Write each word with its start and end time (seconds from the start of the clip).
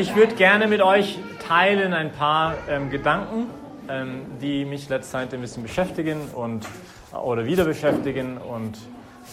Ich 0.00 0.16
würde 0.16 0.34
gerne 0.34 0.66
mit 0.66 0.80
euch 0.80 1.18
teilen 1.46 1.92
ein 1.92 2.10
paar 2.10 2.54
ähm, 2.70 2.88
Gedanken, 2.88 3.48
ähm, 3.86 4.22
die 4.40 4.64
mich 4.64 4.88
letzte 4.88 5.12
Zeit 5.12 5.34
ein 5.34 5.42
bisschen 5.42 5.62
beschäftigen 5.62 6.22
und, 6.34 6.66
oder 7.12 7.44
wieder 7.44 7.66
beschäftigen 7.66 8.38
und 8.38 8.78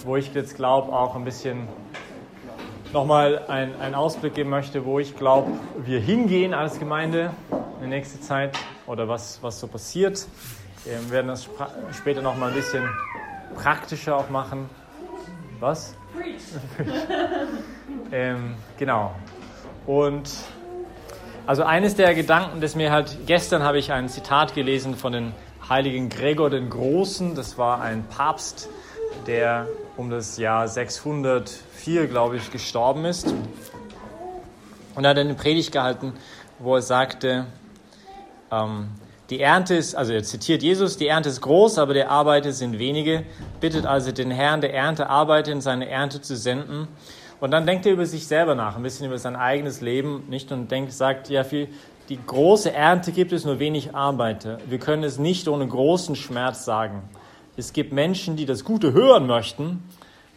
wo 0.03 0.17
ich 0.17 0.33
jetzt 0.33 0.57
glaube 0.57 0.91
auch 0.91 1.15
ein 1.15 1.23
bisschen 1.23 1.69
nochmal 2.91 3.45
einen 3.47 3.95
Ausblick 3.95 4.33
geben 4.33 4.49
möchte, 4.49 4.83
wo 4.83 4.99
ich 4.99 5.15
glaube, 5.15 5.53
wir 5.85 6.01
hingehen 6.01 6.53
als 6.53 6.79
Gemeinde 6.79 7.31
in 7.75 7.89
der 7.89 7.99
nächsten 7.99 8.21
Zeit 8.21 8.57
oder 8.87 9.07
was, 9.07 9.41
was 9.41 9.61
so 9.61 9.67
passiert. 9.67 10.27
Wir 10.83 11.11
werden 11.11 11.27
das 11.29 11.47
später 11.97 12.21
nochmal 12.21 12.49
ein 12.49 12.55
bisschen 12.55 12.83
praktischer 13.55 14.17
auch 14.17 14.29
machen. 14.29 14.69
Was? 15.61 15.95
ähm, 18.11 18.55
genau. 18.77 19.15
Und 19.85 20.29
also 21.47 21.63
eines 21.63 21.95
der 21.95 22.13
Gedanken, 22.13 22.59
das 22.59 22.75
mir 22.75 22.91
halt, 22.91 23.19
gestern 23.25 23.63
habe 23.63 23.79
ich 23.79 23.93
ein 23.93 24.09
Zitat 24.09 24.53
gelesen 24.53 24.95
von 24.95 25.13
den 25.13 25.31
heiligen 25.69 26.09
Gregor 26.09 26.49
den 26.49 26.69
Großen. 26.69 27.35
Das 27.35 27.57
war 27.57 27.79
ein 27.79 28.03
Papst, 28.03 28.67
der 29.27 29.65
um 29.95 30.09
das 30.09 30.37
Jahr 30.37 30.67
604, 30.67 32.07
glaube 32.07 32.35
ich, 32.35 32.51
gestorben 32.51 33.05
ist. 33.05 33.33
Und 34.93 35.05
er 35.05 35.11
hat 35.11 35.17
eine 35.17 35.35
Predigt 35.35 35.71
gehalten, 35.71 36.11
wo 36.59 36.75
er 36.75 36.81
sagte, 36.81 37.45
ähm, 38.51 38.89
die 39.29 39.39
Ernte 39.39 39.75
ist, 39.75 39.95
also 39.95 40.11
er 40.11 40.23
zitiert 40.23 40.63
Jesus, 40.63 40.97
die 40.97 41.07
Ernte 41.07 41.29
ist 41.29 41.39
groß, 41.39 41.77
aber 41.79 41.93
der 41.93 42.11
Arbeiter 42.11 42.51
sind 42.51 42.77
wenige. 42.77 43.23
Bittet 43.61 43.85
also 43.85 44.11
den 44.11 44.31
Herrn 44.31 44.59
der 44.59 44.73
Ernte, 44.73 45.09
arbeite 45.09 45.51
in 45.51 45.61
seine 45.61 45.87
Ernte 45.87 46.21
zu 46.21 46.35
senden. 46.35 46.89
Und 47.39 47.51
dann 47.51 47.65
denkt 47.65 47.85
er 47.85 47.93
über 47.93 48.05
sich 48.05 48.25
selber 48.25 48.55
nach, 48.55 48.75
ein 48.75 48.83
bisschen 48.83 49.05
über 49.05 49.17
sein 49.17 49.35
eigenes 49.35 49.81
Leben, 49.81 50.23
nicht? 50.29 50.51
Und 50.51 50.71
denkt, 50.71 50.91
sagt, 50.91 51.29
ja, 51.29 51.43
für 51.43 51.67
die 52.09 52.17
große 52.25 52.71
Ernte 52.71 53.11
gibt 53.11 53.31
es 53.31 53.45
nur 53.45 53.59
wenig 53.59 53.93
Arbeiter. 53.93 54.59
Wir 54.67 54.79
können 54.79 55.03
es 55.03 55.19
nicht 55.19 55.47
ohne 55.47 55.67
großen 55.67 56.15
Schmerz 56.15 56.65
sagen. 56.65 57.03
Es 57.57 57.73
gibt 57.73 57.91
Menschen, 57.91 58.37
die 58.37 58.45
das 58.45 58.63
Gute 58.63 58.93
hören 58.93 59.27
möchten, 59.27 59.83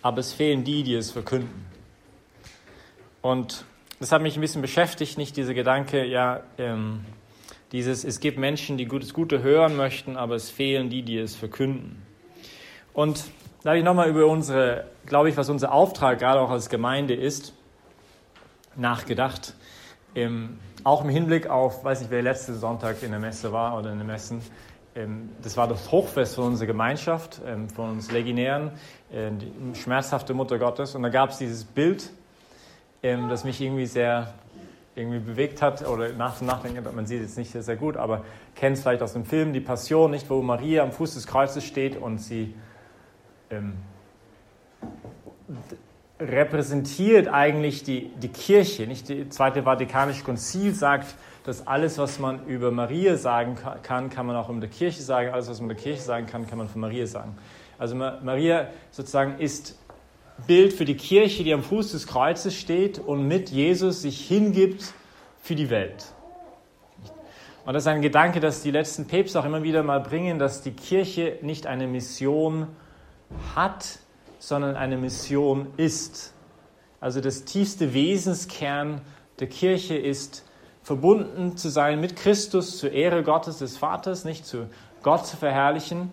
aber 0.02 0.18
es 0.18 0.32
fehlen 0.32 0.64
die, 0.64 0.82
die 0.82 0.94
es 0.94 1.10
verkünden. 1.10 1.66
Und 3.22 3.64
das 4.00 4.12
hat 4.12 4.22
mich 4.22 4.36
ein 4.36 4.40
bisschen 4.40 4.62
beschäftigt, 4.62 5.18
nicht 5.18 5.36
dieser 5.36 5.54
Gedanke, 5.54 6.04
ja, 6.06 6.42
ähm, 6.58 7.04
dieses, 7.72 8.04
es 8.04 8.20
gibt 8.20 8.38
Menschen, 8.38 8.78
die 8.78 8.88
das 8.88 9.12
Gute 9.12 9.42
hören 9.42 9.76
möchten, 9.76 10.16
aber 10.16 10.34
es 10.34 10.50
fehlen 10.50 10.90
die, 10.90 11.02
die 11.02 11.18
es 11.18 11.36
verkünden. 11.36 12.02
Und 12.92 13.24
da 13.62 13.70
habe 13.70 13.78
ich 13.78 13.84
nochmal 13.84 14.08
über 14.08 14.26
unsere, 14.26 14.84
glaube 15.06 15.28
ich, 15.28 15.36
was 15.36 15.50
unser 15.50 15.72
Auftrag 15.72 16.18
gerade 16.18 16.40
auch 16.40 16.50
als 16.50 16.70
Gemeinde 16.70 17.14
ist, 17.14 17.52
nachgedacht. 18.74 19.54
Im, 20.14 20.58
auch 20.82 21.04
im 21.04 21.10
Hinblick 21.10 21.48
auf, 21.48 21.84
weiß 21.84 22.00
nicht, 22.00 22.10
wer 22.10 22.22
letzte 22.22 22.54
Sonntag 22.54 23.02
in 23.02 23.10
der 23.10 23.20
Messe 23.20 23.52
war 23.52 23.78
oder 23.78 23.92
in 23.92 23.98
den 23.98 24.06
Messen. 24.06 24.40
Ähm, 24.94 25.30
das 25.42 25.56
war 25.56 25.68
das 25.68 25.90
Hochfest 25.92 26.36
von 26.36 26.46
unserer 26.46 26.68
Gemeinschaft, 26.68 27.40
ähm, 27.46 27.68
von 27.68 27.90
uns 27.90 28.10
Legionären, 28.10 28.72
äh, 29.12 29.30
die 29.30 29.78
schmerzhafte 29.78 30.32
Mutter 30.32 30.58
Gottes. 30.58 30.94
Und 30.94 31.02
da 31.02 31.10
gab 31.10 31.30
es 31.30 31.38
dieses 31.38 31.64
Bild, 31.64 32.10
ähm, 33.02 33.28
das 33.28 33.44
mich 33.44 33.60
irgendwie 33.60 33.86
sehr 33.86 34.32
irgendwie 34.96 35.20
bewegt 35.20 35.62
hat 35.62 35.86
oder 35.86 36.12
nach 36.12 36.38
dem 36.38 36.48
Nachdenken, 36.48 36.82
man 36.94 37.06
sieht 37.06 37.20
es 37.20 37.36
jetzt 37.36 37.54
nicht 37.54 37.64
sehr 37.64 37.76
gut, 37.76 37.96
aber 37.96 38.24
kennt 38.56 38.76
es 38.76 38.82
vielleicht 38.82 39.02
aus 39.02 39.12
dem 39.12 39.24
Film 39.24 39.52
Die 39.52 39.60
Passion, 39.60 40.10
nicht, 40.10 40.28
wo 40.28 40.42
Maria 40.42 40.82
am 40.82 40.92
Fuß 40.92 41.14
des 41.14 41.26
Kreuzes 41.26 41.64
steht 41.64 41.96
und 41.96 42.18
sie 42.18 42.54
ähm, 43.50 43.74
repräsentiert 46.20 47.28
eigentlich 47.28 47.82
die, 47.82 48.10
die 48.22 48.28
Kirche. 48.28 48.86
Nicht 48.86 49.08
die 49.08 49.28
Zweite 49.28 49.64
Vatikanische 49.64 50.22
Konzil 50.22 50.74
sagt, 50.74 51.14
dass 51.44 51.66
alles, 51.66 51.98
was 51.98 52.18
man 52.18 52.46
über 52.46 52.70
Maria 52.70 53.16
sagen 53.16 53.56
kann, 53.82 54.10
kann 54.10 54.26
man 54.26 54.36
auch 54.36 54.48
um 54.48 54.60
der 54.60 54.70
Kirche 54.70 55.02
sagen. 55.02 55.30
Alles, 55.30 55.48
was 55.48 55.60
man 55.60 55.68
der 55.68 55.78
Kirche 55.78 56.02
sagen 56.02 56.26
kann, 56.26 56.46
kann 56.46 56.58
man 56.58 56.68
von 56.68 56.80
Maria 56.80 57.06
sagen. 57.06 57.36
Also 57.78 57.96
Maria 57.96 58.68
sozusagen 58.90 59.38
ist 59.38 59.78
Bild 60.46 60.72
für 60.72 60.84
die 60.84 60.96
Kirche, 60.96 61.44
die 61.44 61.52
am 61.52 61.62
Fuß 61.62 61.92
des 61.92 62.06
Kreuzes 62.06 62.54
steht 62.54 62.98
und 62.98 63.26
mit 63.26 63.50
Jesus 63.50 64.02
sich 64.02 64.20
hingibt 64.28 64.92
für 65.40 65.54
die 65.54 65.70
Welt. 65.70 66.12
Und 67.64 67.74
das 67.74 67.84
ist 67.84 67.88
ein 67.88 68.02
Gedanke, 68.02 68.40
dass 68.40 68.62
die 68.62 68.70
letzten 68.70 69.06
Päpste 69.06 69.40
auch 69.40 69.44
immer 69.44 69.62
wieder 69.62 69.82
mal 69.82 70.00
bringen, 70.00 70.38
dass 70.38 70.62
die 70.62 70.72
Kirche 70.72 71.38
nicht 71.42 71.66
eine 71.66 71.86
Mission 71.86 72.68
hat, 73.54 73.98
sondern 74.38 74.76
eine 74.76 74.96
Mission 74.96 75.68
ist. 75.76 76.34
Also 77.00 77.20
das 77.20 77.44
tiefste 77.44 77.94
Wesenskern 77.94 79.00
der 79.38 79.48
Kirche 79.48 79.96
ist, 79.96 80.44
verbunden 80.82 81.56
zu 81.56 81.68
sein 81.68 82.00
mit 82.00 82.16
Christus 82.16 82.78
zur 82.78 82.92
Ehre 82.92 83.22
Gottes 83.22 83.58
des 83.58 83.76
Vaters, 83.76 84.24
nicht 84.24 84.46
zu 84.46 84.68
Gott 85.02 85.26
zu 85.26 85.36
verherrlichen, 85.36 86.12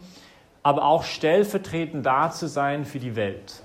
aber 0.64 0.86
auch 0.86 1.04
stellvertretend 1.04 2.06
da 2.06 2.32
zu 2.32 2.48
sein 2.48 2.86
für 2.86 3.00
die 3.00 3.16
Welt 3.16 3.64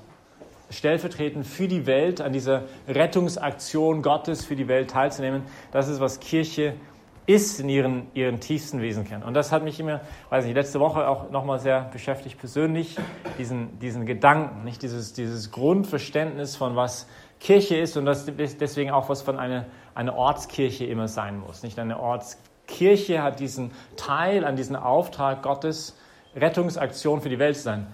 stellvertretend 0.72 1.46
für 1.46 1.69
die 1.69 1.86
Welt 1.86 2.20
an 2.20 2.32
dieser 2.32 2.62
Rettungsaktion 2.88 4.02
Gottes 4.02 4.44
für 4.44 4.56
die 4.56 4.69
Welt 4.69 4.90
teilzunehmen. 4.90 5.42
Das 5.70 5.88
ist, 5.88 6.00
was 6.00 6.20
Kirche 6.20 6.74
in 7.26 7.68
ihren, 7.68 8.06
ihren 8.14 8.40
tiefsten 8.40 8.80
Wesenkern. 8.80 9.22
Und 9.22 9.34
das 9.34 9.52
hat 9.52 9.62
mich 9.62 9.78
immer, 9.78 10.00
weiß 10.30 10.44
nicht, 10.44 10.54
letzte 10.54 10.80
Woche 10.80 11.06
auch 11.06 11.30
nochmal 11.30 11.58
sehr 11.58 11.82
beschäftigt 11.92 12.38
persönlich, 12.38 12.96
diesen, 13.38 13.78
diesen 13.78 14.06
Gedanken, 14.06 14.64
nicht 14.64 14.82
dieses, 14.82 15.12
dieses 15.12 15.50
Grundverständnis 15.50 16.56
von 16.56 16.74
was 16.76 17.06
Kirche 17.38 17.76
ist 17.76 17.96
und 17.96 18.06
das 18.06 18.26
deswegen 18.26 18.90
auch 18.90 19.08
was 19.08 19.22
von 19.22 19.38
einer 19.38 19.66
eine 19.94 20.14
Ortskirche 20.14 20.86
immer 20.86 21.08
sein 21.08 21.38
muss. 21.38 21.62
Nicht 21.62 21.78
eine 21.78 22.00
Ortskirche 22.00 23.22
hat 23.22 23.40
diesen 23.40 23.72
Teil 23.96 24.44
an 24.44 24.56
diesen 24.56 24.76
Auftrag 24.76 25.42
Gottes, 25.42 25.96
Rettungsaktion 26.34 27.20
für 27.20 27.28
die 27.28 27.38
Welt 27.38 27.56
zu 27.56 27.62
sein 27.62 27.86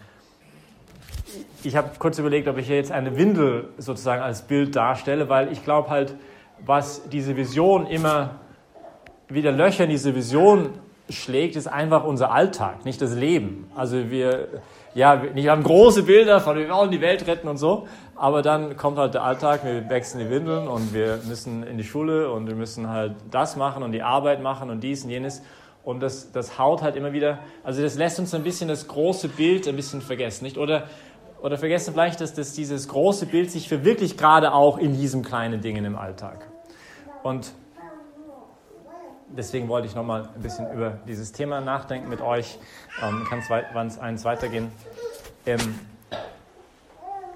ich 1.63 1.77
habe 1.77 1.91
kurz 1.99 2.19
überlegt, 2.19 2.49
ob 2.49 2.59
ich 2.59 2.67
hier 2.67 2.77
jetzt 2.77 2.93
eine 2.93 3.17
Windel 3.17 3.69
sozusagen 3.79 4.23
als 4.23 4.43
Bild 4.43 4.77
darstelle, 4.77 5.29
weil 5.29 5.53
ich 5.53 5.65
glaube 5.65 5.91
halt, 5.91 6.15
was 6.65 7.09
diese 7.09 7.37
Vision 7.37 7.87
immer 7.87 8.37
wieder 9.29 9.53
Löcher 9.53 9.85
in 9.85 9.91
diese 9.91 10.15
Vision 10.15 10.71
schlägt, 11.09 11.57
ist 11.57 11.67
einfach 11.67 12.05
unser 12.05 12.31
Alltag, 12.31 12.85
nicht 12.85 13.01
das 13.01 13.15
Leben. 13.15 13.71
Also 13.75 14.11
wir, 14.11 14.49
ja, 14.95 15.23
wir 15.35 15.51
haben 15.51 15.63
große 15.63 16.03
Bilder 16.03 16.41
von, 16.41 16.57
wir 16.59 16.69
wollen 16.69 16.91
die 16.91 17.01
Welt 17.01 17.27
retten 17.27 17.49
und 17.49 17.57
so, 17.57 17.87
aber 18.15 18.43
dann 18.43 18.77
kommt 18.77 18.99
halt 18.99 19.15
der 19.15 19.23
Alltag, 19.23 19.65
wir 19.65 19.89
wechseln 19.89 20.25
die 20.25 20.31
Windeln 20.31 20.69
und 20.69 20.93
wir 20.93 21.21
müssen 21.27 21.63
in 21.63 21.79
die 21.79 21.85
Schule 21.85 22.31
und 22.31 22.47
wir 22.47 22.55
müssen 22.55 22.89
halt 22.91 23.15
das 23.31 23.57
machen 23.57 23.83
und 23.83 23.93
die 23.93 24.03
Arbeit 24.03 24.43
machen 24.43 24.71
und 24.71 24.83
dies 24.83 25.05
und 25.05 25.11
jenes. 25.11 25.43
Und 25.85 26.01
das, 26.01 26.33
das 26.33 26.59
haut 26.59 26.83
halt 26.83 26.97
immer 26.97 27.13
wieder, 27.13 27.39
also 27.65 27.81
das 27.81 27.97
lässt 27.97 28.19
uns 28.19 28.35
ein 28.35 28.43
bisschen 28.43 28.69
das 28.69 28.89
große 28.89 29.29
Bild 29.29 29.67
ein 29.69 29.77
bisschen 29.77 30.03
vergessen, 30.03 30.45
nicht? 30.45 30.59
Oder 30.59 30.85
oder 31.41 31.57
vergessen 31.57 31.93
vielleicht, 31.93 32.21
dass 32.21 32.35
das, 32.35 32.53
dieses 32.53 32.89
große 32.89 33.27
Bild 33.27 33.51
sich 33.51 33.69
verwirklicht 33.69 34.19
gerade 34.19 34.53
auch 34.53 34.79
in 34.79 34.95
diesen 34.95 35.23
kleinen 35.23 35.61
Dingen 35.61 35.85
im 35.85 35.97
Alltag. 35.97 36.49
Und 37.23 37.53
deswegen 39.37 39.69
wollte 39.69 39.87
ich 39.87 39.95
nochmal 39.95 40.29
ein 40.35 40.43
bisschen 40.43 40.71
über 40.73 40.99
dieses 41.07 41.33
Thema 41.33 41.61
nachdenken 41.61 42.09
mit 42.09 42.21
euch. 42.21 42.59
Ähm, 43.03 43.27
kann 43.29 43.87
es 43.87 43.99
eins 43.99 44.25
weitergehen. 44.25 44.71
Ähm, 45.47 45.79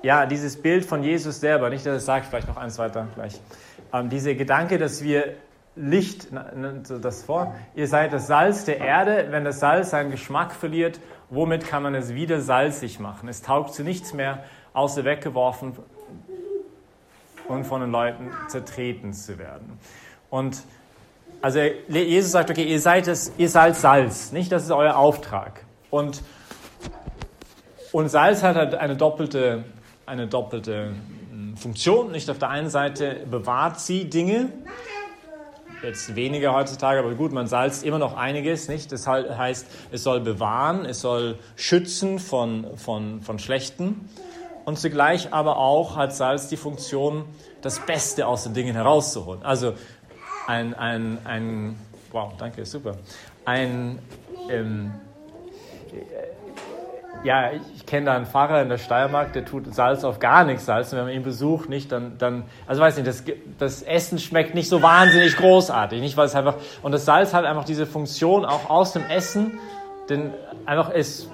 ja, 0.03 0.27
dieses 0.27 0.61
Bild 0.61 0.85
von 0.85 1.03
Jesus 1.03 1.41
selber, 1.41 1.71
nicht, 1.71 1.87
dass 1.87 1.97
es 1.97 2.07
sagt, 2.07 2.27
vielleicht 2.27 2.49
noch 2.49 2.57
eins 2.57 2.79
weiter 2.79 3.07
gleich. 3.15 3.41
Ähm, 3.93 4.11
dieser 4.11 4.35
Gedanke, 4.35 4.79
dass 4.79 5.03
wir 5.03 5.35
Licht, 5.75 6.29
das 7.01 7.23
vor, 7.23 7.55
ihr 7.75 7.89
seid 7.89 8.13
das 8.13 8.27
Salz 8.27 8.67
der 8.67 8.79
Erde, 8.79 9.29
wenn 9.31 9.45
das 9.45 9.59
Salz 9.61 9.91
seinen 9.91 10.11
Geschmack 10.11 10.53
verliert 10.53 11.01
Womit 11.35 11.67
kann 11.67 11.83
man 11.83 11.95
es 11.95 12.13
wieder 12.13 12.43
salzig 12.43 13.01
machen? 13.01 13.27
Es 13.27 13.41
taugt 13.41 13.73
zu 13.73 13.83
nichts 13.83 14.13
mehr, 14.13 14.45
außer 14.75 15.07
weggeworfen 15.07 15.73
und 17.49 17.65
von 17.65 17.81
den 17.81 17.91
Leuten 17.91 18.31
zertreten 18.49 19.15
zu 19.15 19.39
werden. 19.39 19.79
Und 20.29 20.63
also 21.43 21.59
Jesus 21.89 22.31
sagt, 22.31 22.51
okay, 22.51 22.65
ihr 22.65 22.81
seid 22.81 23.09
es, 23.09 23.33
ihr 23.37 23.49
seid 23.49 23.77
Salz, 23.77 24.31
nicht? 24.31 24.53
Das 24.53 24.63
ist 24.63 24.71
euer 24.71 24.97
Auftrag. 24.97 25.65
Und, 25.91 26.23
und 27.91 28.09
Salz 28.09 28.43
hat 28.45 28.55
halt 28.55 28.75
eine 28.77 28.97
doppelte, 28.97 29.65
eine 30.07 30.29
doppelte 30.29 30.93
hm, 31.31 31.57
Funktion. 31.57 32.13
Nicht 32.13 32.31
auf 32.31 32.39
der 32.39 32.49
einen 32.49 32.71
Seite 32.71 33.27
bewahrt 33.29 33.81
sie 33.81 34.09
Dinge, 34.09 34.51
jetzt 35.83 36.15
weniger 36.15 36.55
heutzutage, 36.55 37.01
aber 37.01 37.13
gut, 37.15 37.33
man 37.33 37.49
salzt 37.49 37.85
immer 37.85 37.99
noch 37.99 38.17
einiges, 38.17 38.69
nicht? 38.69 38.93
Das 38.93 39.09
heißt, 39.09 39.67
es 39.91 40.05
soll 40.05 40.21
bewahren, 40.21 40.85
es 40.85 41.01
soll 41.01 41.41
schützen 41.57 42.21
von, 42.21 42.77
von, 42.77 43.21
von 43.21 43.41
Schlechten 43.41 44.09
und 44.65 44.79
zugleich 44.79 45.33
aber 45.33 45.57
auch 45.57 45.97
hat 45.97 46.15
Salz 46.15 46.49
die 46.49 46.57
Funktion, 46.57 47.25
das 47.63 47.81
Beste 47.81 48.27
aus 48.27 48.45
den 48.45 48.55
Dingen 48.55 48.75
herauszuholen. 48.75 49.43
Also 49.43 49.75
ein, 50.47 50.75
ein, 50.75 51.19
ein 51.25 51.79
wow, 52.11 52.33
danke, 52.39 52.65
super. 52.65 52.97
Ein, 53.45 53.99
ähm, 54.49 54.93
ja, 57.25 57.51
ich 57.77 57.87
kenne 57.87 58.07
da 58.07 58.15
einen 58.15 58.27
Pfarrer 58.27 58.63
in 58.63 58.69
der 58.69 58.79
Steiermark, 58.79 59.33
der 59.33 59.45
tut 59.45 59.73
Salz 59.73 60.03
auf 60.03 60.19
gar 60.19 60.45
nichts 60.45 60.67
salzen. 60.67 60.99
Wenn 60.99 61.05
man 61.05 61.15
ihn 61.15 61.23
besucht, 61.23 61.69
nicht, 61.69 61.93
dann, 61.93 62.19
dann 62.19 62.45
also 62.67 62.83
weiß 62.83 62.97
nicht, 62.97 63.07
das, 63.07 63.25
das 63.59 63.83
Essen 63.83 64.19
schmeckt 64.19 64.55
nicht 64.55 64.69
so 64.69 64.83
wahnsinnig 64.83 65.37
großartig, 65.37 66.01
nicht, 66.01 66.17
weil 66.17 66.27
es 66.27 66.35
einfach, 66.35 66.57
und 66.83 66.93
das 66.93 67.05
Salz 67.05 67.33
hat 67.33 67.45
einfach 67.45 67.65
diese 67.65 67.87
Funktion 67.87 68.45
auch 68.45 68.69
aus 68.69 68.93
dem 68.93 69.05
Essen, 69.09 69.59
denn 70.09 70.33
einfach 70.67 70.91
es, 70.93 71.29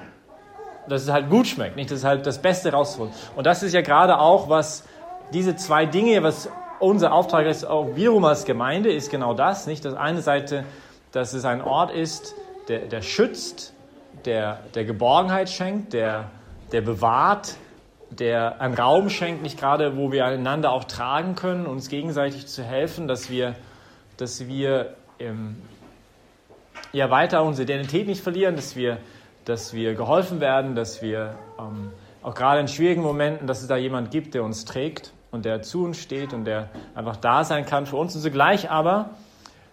dass 0.88 1.02
es 1.02 1.10
halt 1.10 1.30
gut 1.30 1.46
schmeckt, 1.46 1.76
nicht, 1.76 1.90
das 1.90 2.00
ist 2.00 2.04
halt 2.04 2.26
das 2.26 2.38
Beste 2.38 2.72
rausholen. 2.72 3.12
Und 3.36 3.46
das 3.46 3.62
ist 3.62 3.72
ja 3.72 3.80
gerade 3.80 4.18
auch, 4.18 4.48
was 4.48 4.84
diese 5.32 5.56
zwei 5.56 5.86
Dinge, 5.86 6.22
was 6.22 6.50
unser 6.80 7.12
Auftrag 7.12 7.46
ist, 7.46 7.64
auch 7.64 7.96
wiederum 7.96 8.24
als 8.24 8.44
Gemeinde, 8.44 8.92
ist 8.92 9.10
genau 9.10 9.34
das, 9.34 9.66
nicht, 9.66 9.84
das 9.84 9.94
eine 9.94 10.22
Seite, 10.22 10.64
dass 11.12 11.32
es 11.32 11.44
ein 11.44 11.62
Ort 11.62 11.90
ist, 11.90 12.34
der, 12.68 12.80
der 12.80 13.02
schützt, 13.02 13.74
der, 14.24 14.60
der 14.74 14.84
Geborgenheit 14.84 15.48
schenkt, 15.48 15.92
der, 15.92 16.30
der 16.72 16.80
bewahrt, 16.82 17.56
der 18.10 18.60
einen 18.60 18.74
Raum 18.74 19.10
schenkt, 19.10 19.42
nicht 19.42 19.58
gerade, 19.58 19.96
wo 19.96 20.12
wir 20.12 20.24
einander 20.24 20.72
auch 20.72 20.84
tragen 20.84 21.34
können, 21.34 21.66
uns 21.66 21.88
gegenseitig 21.88 22.46
zu 22.46 22.62
helfen, 22.62 23.08
dass 23.08 23.30
wir, 23.30 23.54
dass 24.16 24.46
wir 24.46 24.94
ähm, 25.18 25.56
ja, 26.92 27.10
weiter 27.10 27.42
unsere 27.42 27.64
Identität 27.64 28.06
nicht 28.06 28.22
verlieren, 28.22 28.56
dass 28.56 28.76
wir, 28.76 28.98
dass 29.44 29.72
wir 29.72 29.94
geholfen 29.94 30.40
werden, 30.40 30.74
dass 30.74 31.02
wir 31.02 31.36
ähm, 31.58 31.92
auch 32.22 32.34
gerade 32.34 32.60
in 32.60 32.68
schwierigen 32.68 33.02
Momenten, 33.02 33.46
dass 33.46 33.62
es 33.62 33.68
da 33.68 33.76
jemand 33.76 34.10
gibt, 34.10 34.34
der 34.34 34.42
uns 34.42 34.64
trägt 34.64 35.12
und 35.30 35.44
der 35.44 35.62
zu 35.62 35.84
uns 35.84 35.98
steht 35.98 36.32
und 36.32 36.44
der 36.44 36.70
einfach 36.94 37.16
da 37.16 37.44
sein 37.44 37.66
kann 37.66 37.86
für 37.86 37.96
uns. 37.96 38.14
Und 38.14 38.22
zugleich 38.22 38.70
aber 38.70 39.10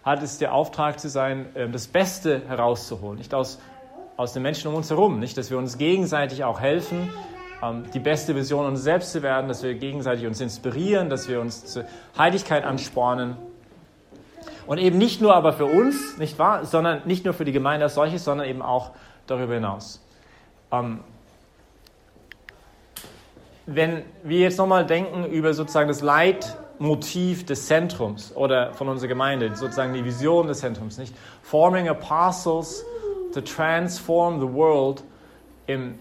hat 0.04 0.22
es 0.22 0.38
der 0.38 0.52
Auftrag 0.52 1.00
zu 1.00 1.08
sein, 1.08 1.46
ähm, 1.54 1.72
das 1.72 1.86
Beste 1.86 2.42
herauszuholen, 2.48 3.18
nicht 3.18 3.34
aus 3.34 3.58
aus 4.16 4.32
den 4.32 4.42
Menschen 4.42 4.68
um 4.68 4.74
uns 4.74 4.90
herum. 4.90 5.18
Nicht, 5.18 5.36
dass 5.36 5.50
wir 5.50 5.58
uns 5.58 5.78
gegenseitig 5.78 6.44
auch 6.44 6.60
helfen, 6.60 7.10
ähm, 7.62 7.84
die 7.92 7.98
beste 7.98 8.34
Vision 8.34 8.66
uns 8.66 8.82
selbst 8.82 9.12
zu 9.12 9.22
werden, 9.22 9.48
dass 9.48 9.62
wir 9.62 9.74
gegenseitig 9.74 10.26
uns 10.26 10.40
inspirieren, 10.40 11.10
dass 11.10 11.28
wir 11.28 11.40
uns 11.40 11.66
zur 11.66 11.84
Heiligkeit 12.16 12.64
anspornen. 12.64 13.36
Und 14.66 14.78
eben 14.78 14.98
nicht 14.98 15.20
nur 15.20 15.34
aber 15.34 15.52
für 15.52 15.66
uns, 15.66 16.18
nicht 16.18 16.38
wahr, 16.38 16.64
sondern 16.64 17.02
nicht 17.04 17.24
nur 17.24 17.34
für 17.34 17.44
die 17.44 17.52
Gemeinde 17.52 17.84
als 17.84 17.94
solches, 17.94 18.24
sondern 18.24 18.48
eben 18.48 18.62
auch 18.62 18.92
darüber 19.26 19.54
hinaus. 19.54 20.02
Wenn 23.66 24.04
wir 24.22 24.40
jetzt 24.40 24.58
nochmal 24.58 24.86
denken 24.86 25.24
über 25.26 25.52
sozusagen 25.52 25.88
das 25.88 26.00
Leitmotiv 26.00 27.44
des 27.44 27.66
Zentrums 27.66 28.34
oder 28.34 28.72
von 28.74 28.88
unserer 28.88 29.08
Gemeinde, 29.08 29.54
sozusagen 29.56 29.92
die 29.92 30.04
Vision 30.04 30.46
des 30.46 30.60
Zentrums, 30.60 30.98
nicht? 30.98 31.14
Forming 31.42 31.88
apostles 31.88 32.84
to 33.34 33.40
transform 33.40 34.40
the 34.40 34.52
world 34.52 35.02
im 35.66 35.98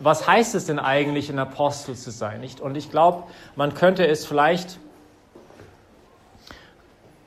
was 0.00 0.26
heißt 0.26 0.54
es 0.54 0.66
denn 0.66 0.78
eigentlich, 0.78 1.28
ein 1.28 1.38
Apostel 1.38 1.96
zu 1.96 2.10
sein? 2.10 2.40
Nicht? 2.40 2.60
Und 2.60 2.76
ich 2.76 2.90
glaube, 2.90 3.24
man 3.56 3.74
könnte 3.74 4.06
es 4.06 4.24
vielleicht 4.24 4.78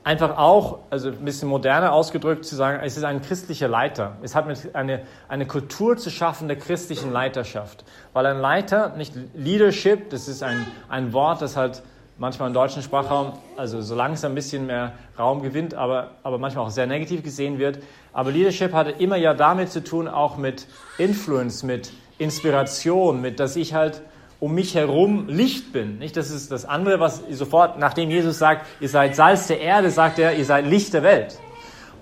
einfach 0.04 0.36
auch, 0.36 0.80
also 0.90 1.08
ein 1.08 1.24
bisschen 1.24 1.48
moderner 1.48 1.92
ausgedrückt, 1.92 2.44
zu 2.44 2.56
sagen, 2.56 2.80
es 2.84 2.96
ist 2.96 3.04
ein 3.04 3.22
christlicher 3.22 3.68
Leiter. 3.68 4.16
Es 4.22 4.34
hat 4.34 4.46
eine, 4.74 5.02
eine 5.28 5.46
Kultur 5.46 5.96
zu 5.96 6.10
schaffen 6.10 6.48
der 6.48 6.58
christlichen 6.58 7.12
Leiterschaft. 7.12 7.84
Weil 8.12 8.26
ein 8.26 8.40
Leiter, 8.40 8.96
nicht 8.96 9.14
Leadership, 9.34 10.10
das 10.10 10.28
ist 10.28 10.42
ein, 10.42 10.66
ein 10.88 11.12
Wort, 11.12 11.42
das 11.42 11.56
halt 11.56 11.82
manchmal 12.18 12.48
im 12.48 12.54
deutschen 12.54 12.82
Sprachraum, 12.82 13.32
also 13.56 13.80
so 13.80 13.94
langsam 13.94 14.32
ein 14.32 14.34
bisschen 14.34 14.66
mehr 14.66 14.92
Raum 15.18 15.42
gewinnt, 15.42 15.74
aber, 15.74 16.12
aber 16.22 16.38
manchmal 16.38 16.66
auch 16.66 16.70
sehr 16.70 16.86
negativ 16.86 17.22
gesehen 17.22 17.58
wird. 17.58 17.78
Aber 18.12 18.30
Leadership 18.30 18.72
hatte 18.72 18.90
immer 18.90 19.16
ja 19.16 19.34
damit 19.34 19.70
zu 19.70 19.82
tun, 19.82 20.08
auch 20.08 20.36
mit 20.36 20.66
Influence, 20.98 21.62
mit 21.62 21.92
Inspiration, 22.18 23.20
mit, 23.20 23.40
dass 23.40 23.56
ich 23.56 23.74
halt 23.74 24.02
um 24.42 24.54
mich 24.54 24.74
herum 24.74 25.28
Licht 25.28 25.72
bin. 25.72 26.00
Nicht, 26.00 26.16
das 26.16 26.32
ist 26.32 26.50
das 26.50 26.64
andere, 26.64 26.98
was 26.98 27.22
sofort, 27.30 27.78
nachdem 27.78 28.10
Jesus 28.10 28.40
sagt, 28.40 28.66
ihr 28.80 28.88
seid 28.88 29.14
Salz 29.14 29.46
der 29.46 29.60
Erde, 29.60 29.88
sagt 29.88 30.18
er, 30.18 30.34
ihr 30.34 30.44
seid 30.44 30.66
Licht 30.66 30.92
der 30.94 31.04
Welt. 31.04 31.38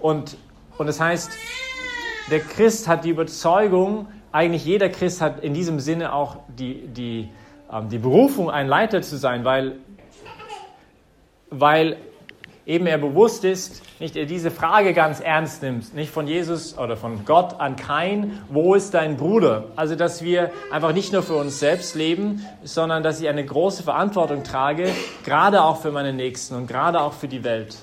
Und, 0.01 0.39
und 0.79 0.87
das 0.87 0.99
heißt, 1.01 1.31
der 2.31 2.41
Christ 2.41 2.89
hat 2.89 3.05
die 3.05 3.11
Überzeugung, 3.11 4.09
eigentlich 4.33 4.65
jeder 4.65 4.89
Christ 4.89 5.21
hat 5.21 5.45
in 5.45 5.53
diesem 5.53 5.81
Sinne 5.81 6.15
auch 6.15 6.39
die, 6.49 6.87
die, 6.87 7.29
ähm, 7.71 7.91
die 7.91 7.99
Berufung, 7.99 8.51
ein 8.51 8.69
Leiter 8.69 9.03
zu 9.03 9.19
sein, 9.19 9.45
weil, 9.45 9.77
weil 11.51 11.99
eben 12.71 12.87
er 12.87 12.99
bewusst 12.99 13.45
ist, 13.45 13.83
nicht 13.99 14.17
er 14.17 14.27
diese 14.27 14.51
Frage 14.51 14.95
ganz 14.95 15.21
ernst 15.21 15.63
nimmt, 15.63 15.93
nicht 15.93 16.11
von 16.11 16.27
Jesus 16.29 16.79
oder 16.79 16.97
von 16.97 17.25
Gott 17.25 17.61
an 17.61 17.75
kein, 17.77 18.39
wo 18.49 18.75
ist 18.75 18.95
dein 18.95 19.17
Bruder? 19.17 19.65
Also, 19.75 19.97
dass 19.97 20.23
wir 20.23 20.53
einfach 20.71 20.93
nicht 20.93 21.13
nur 21.13 21.23
für 21.23 21.35
uns 21.35 21.59
selbst 21.59 21.97
leben, 21.97 22.47
sondern 22.63 23.03
dass 23.03 23.21
ich 23.21 23.29
eine 23.29 23.45
große 23.45 23.83
Verantwortung 23.83 24.45
trage, 24.45 24.89
gerade 25.25 25.63
auch 25.63 25.83
für 25.83 25.91
meine 25.91 26.13
Nächsten 26.13 26.55
und 26.55 26.69
gerade 26.69 27.01
auch 27.01 27.13
für 27.13 27.29
die 27.29 27.43
Welt. 27.43 27.77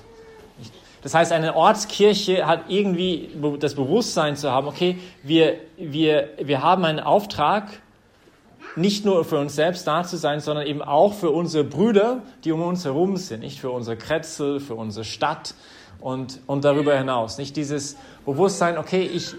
Das 1.02 1.14
heißt, 1.14 1.32
eine 1.32 1.54
Ortskirche 1.54 2.46
hat 2.46 2.62
irgendwie 2.68 3.30
das 3.60 3.74
Bewusstsein 3.74 4.36
zu 4.36 4.50
haben, 4.50 4.66
okay, 4.66 4.98
wir, 5.22 5.56
wir, 5.76 6.30
wir 6.42 6.62
haben 6.62 6.84
einen 6.84 6.98
Auftrag, 7.00 7.68
nicht 8.76 9.04
nur 9.04 9.24
für 9.24 9.38
uns 9.38 9.54
selbst 9.54 9.86
da 9.86 10.04
zu 10.04 10.16
sein, 10.16 10.40
sondern 10.40 10.66
eben 10.66 10.82
auch 10.82 11.14
für 11.14 11.30
unsere 11.30 11.64
Brüder, 11.64 12.22
die 12.44 12.52
um 12.52 12.62
uns 12.62 12.84
herum 12.84 13.16
sind, 13.16 13.40
nicht 13.40 13.60
für 13.60 13.70
unsere 13.70 13.96
Kretzel, 13.96 14.60
für 14.60 14.74
unsere 14.74 15.04
Stadt 15.04 15.54
und, 16.00 16.40
und 16.46 16.64
darüber 16.64 16.96
hinaus. 16.96 17.38
Nicht 17.38 17.56
dieses 17.56 17.96
Bewusstsein, 18.24 18.78
okay, 18.78 19.02
ich, 19.02 19.34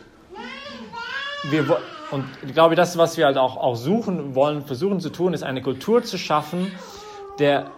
wir, 1.49 1.77
und 2.11 2.25
ich 2.45 2.53
glaube, 2.53 2.75
das, 2.75 2.97
was 2.97 3.17
wir 3.17 3.25
halt 3.25 3.37
auch, 3.37 3.57
auch 3.57 3.75
suchen 3.75 4.35
wollen, 4.35 4.63
versuchen 4.63 4.99
zu 4.99 5.09
tun, 5.09 5.33
ist 5.33 5.43
eine 5.43 5.61
Kultur 5.61 6.03
zu 6.03 6.17
schaffen, 6.17 6.71
der, 7.39 7.71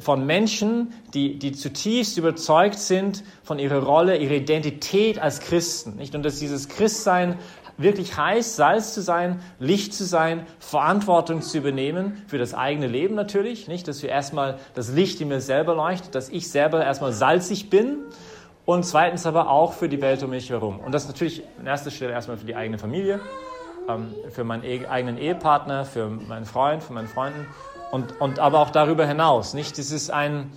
von 0.00 0.26
Menschen, 0.26 0.92
die, 1.14 1.38
die 1.38 1.52
zutiefst 1.52 2.18
überzeugt 2.18 2.78
sind 2.78 3.24
von 3.42 3.58
ihrer 3.58 3.82
Rolle, 3.82 4.16
ihrer 4.16 4.34
Identität 4.34 5.18
als 5.18 5.40
Christen. 5.40 5.96
Nicht? 5.96 6.14
Und 6.14 6.22
dass 6.24 6.38
dieses 6.38 6.68
Christsein 6.68 7.38
wirklich 7.82 8.16
heißt, 8.16 8.56
Salz 8.56 8.94
zu 8.94 9.02
sein, 9.02 9.40
Licht 9.58 9.94
zu 9.94 10.04
sein, 10.04 10.46
Verantwortung 10.58 11.42
zu 11.42 11.58
übernehmen 11.58 12.22
für 12.26 12.38
das 12.38 12.54
eigene 12.54 12.86
Leben 12.86 13.14
natürlich, 13.14 13.68
nicht, 13.68 13.88
dass 13.88 14.02
wir 14.02 14.10
erstmal 14.10 14.58
das 14.74 14.92
Licht 14.92 15.20
in 15.20 15.28
mir 15.28 15.40
selber 15.40 15.74
leuchtet, 15.74 16.14
dass 16.14 16.28
ich 16.28 16.50
selber 16.50 16.84
erstmal 16.84 17.12
salzig 17.12 17.70
bin 17.70 17.98
und 18.64 18.84
zweitens 18.84 19.26
aber 19.26 19.48
auch 19.50 19.72
für 19.72 19.88
die 19.88 20.00
Welt 20.00 20.22
um 20.22 20.30
mich 20.30 20.50
herum. 20.50 20.80
Und 20.80 20.92
das 20.92 21.06
natürlich 21.08 21.42
an 21.58 21.66
erster 21.66 21.90
Stelle 21.90 22.12
erstmal 22.12 22.36
für 22.36 22.46
die 22.46 22.56
eigene 22.56 22.78
Familie, 22.78 23.20
ähm, 23.88 24.14
für 24.30 24.44
meinen 24.44 24.64
e-, 24.64 24.86
eigenen 24.86 25.18
Ehepartner, 25.18 25.84
für 25.84 26.08
meinen 26.08 26.44
Freund, 26.44 26.82
für 26.82 26.92
meinen 26.92 27.08
Freunden 27.08 27.46
und, 27.90 28.20
und 28.20 28.38
aber 28.38 28.60
auch 28.60 28.70
darüber 28.70 29.06
hinaus. 29.06 29.54
Nicht, 29.54 29.78
das 29.78 29.90
ist 29.90 30.10
ein 30.10 30.50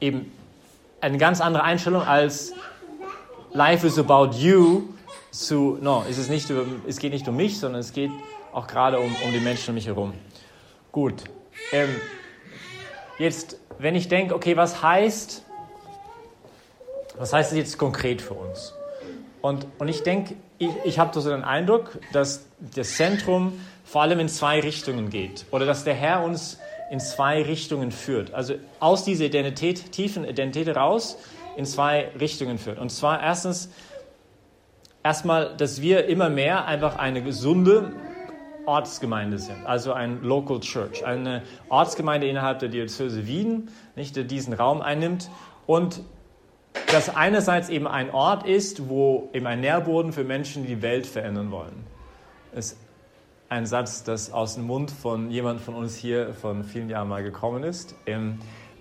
eben 0.00 0.32
eine 1.00 1.18
ganz 1.18 1.40
andere 1.40 1.64
Einstellung 1.64 2.02
als 2.02 2.52
Life 3.52 3.86
is 3.86 3.98
about 3.98 4.36
you 4.36 4.88
zu, 5.32 5.78
no, 5.80 6.04
es, 6.08 6.18
ist 6.18 6.30
nicht, 6.30 6.48
es 6.86 6.98
geht 6.98 7.12
nicht 7.12 7.26
um 7.26 7.36
mich, 7.36 7.58
sondern 7.58 7.80
es 7.80 7.92
geht 7.92 8.10
auch 8.52 8.66
gerade 8.66 9.00
um, 9.00 9.12
um 9.24 9.32
die 9.32 9.40
Menschen 9.40 9.70
um 9.70 9.74
mich 9.74 9.86
herum. 9.86 10.12
Gut. 10.92 11.24
Ähm, 11.72 11.88
jetzt, 13.18 13.56
wenn 13.78 13.94
ich 13.94 14.08
denke, 14.08 14.34
okay, 14.34 14.56
was 14.56 14.82
heißt, 14.82 15.42
was 17.16 17.32
heißt 17.32 17.50
das 17.50 17.58
jetzt 17.58 17.78
konkret 17.78 18.20
für 18.20 18.34
uns? 18.34 18.74
Und, 19.40 19.66
und 19.78 19.88
ich 19.88 20.02
denke, 20.02 20.34
ich, 20.58 20.70
ich 20.84 20.98
habe 20.98 21.18
so 21.18 21.28
den 21.28 21.42
Eindruck, 21.42 21.98
dass 22.12 22.44
das 22.60 22.94
Zentrum 22.94 23.58
vor 23.84 24.02
allem 24.02 24.20
in 24.20 24.28
zwei 24.28 24.60
Richtungen 24.60 25.10
geht 25.10 25.46
oder 25.50 25.66
dass 25.66 25.82
der 25.82 25.94
Herr 25.94 26.22
uns 26.22 26.58
in 26.90 27.00
zwei 27.00 27.42
Richtungen 27.42 27.90
führt. 27.90 28.34
Also 28.34 28.54
aus 28.78 29.04
dieser 29.04 29.24
Identität, 29.24 29.92
tiefen 29.92 30.24
Identität 30.24 30.76
raus 30.76 31.16
in 31.56 31.64
zwei 31.64 32.10
Richtungen 32.20 32.58
führt. 32.58 32.78
Und 32.78 32.90
zwar 32.90 33.20
erstens 33.22 33.70
erstmal, 35.02 35.56
dass 35.56 35.80
wir 35.82 36.06
immer 36.06 36.30
mehr 36.30 36.66
einfach 36.66 36.96
eine 36.96 37.22
gesunde 37.22 37.92
Ortsgemeinde 38.66 39.38
sind, 39.38 39.66
also 39.66 39.92
ein 39.92 40.22
Local 40.22 40.60
Church, 40.60 41.04
eine 41.04 41.42
Ortsgemeinde 41.68 42.28
innerhalb 42.28 42.60
der 42.60 42.68
Diözese 42.68 43.26
Wien, 43.26 43.68
nicht, 43.96 44.14
der 44.14 44.24
diesen 44.24 44.54
Raum 44.54 44.80
einnimmt 44.80 45.30
und 45.66 46.02
das 46.86 47.14
einerseits 47.14 47.68
eben 47.68 47.86
ein 47.86 48.10
Ort 48.10 48.46
ist, 48.46 48.88
wo 48.88 49.30
eben 49.32 49.46
ein 49.46 49.60
Nährboden 49.60 50.12
für 50.12 50.24
Menschen, 50.24 50.62
die 50.62 50.76
die 50.76 50.82
Welt 50.82 51.06
verändern 51.06 51.50
wollen. 51.50 51.84
Das 52.54 52.72
ist 52.72 52.78
ein 53.48 53.66
Satz, 53.66 54.04
das 54.04 54.32
aus 54.32 54.54
dem 54.54 54.64
Mund 54.64 54.90
von 54.90 55.30
jemand 55.30 55.60
von 55.60 55.74
uns 55.74 55.96
hier 55.96 56.32
von 56.32 56.64
vielen 56.64 56.88
Jahren 56.88 57.08
mal 57.08 57.22
gekommen 57.22 57.64
ist. 57.64 57.94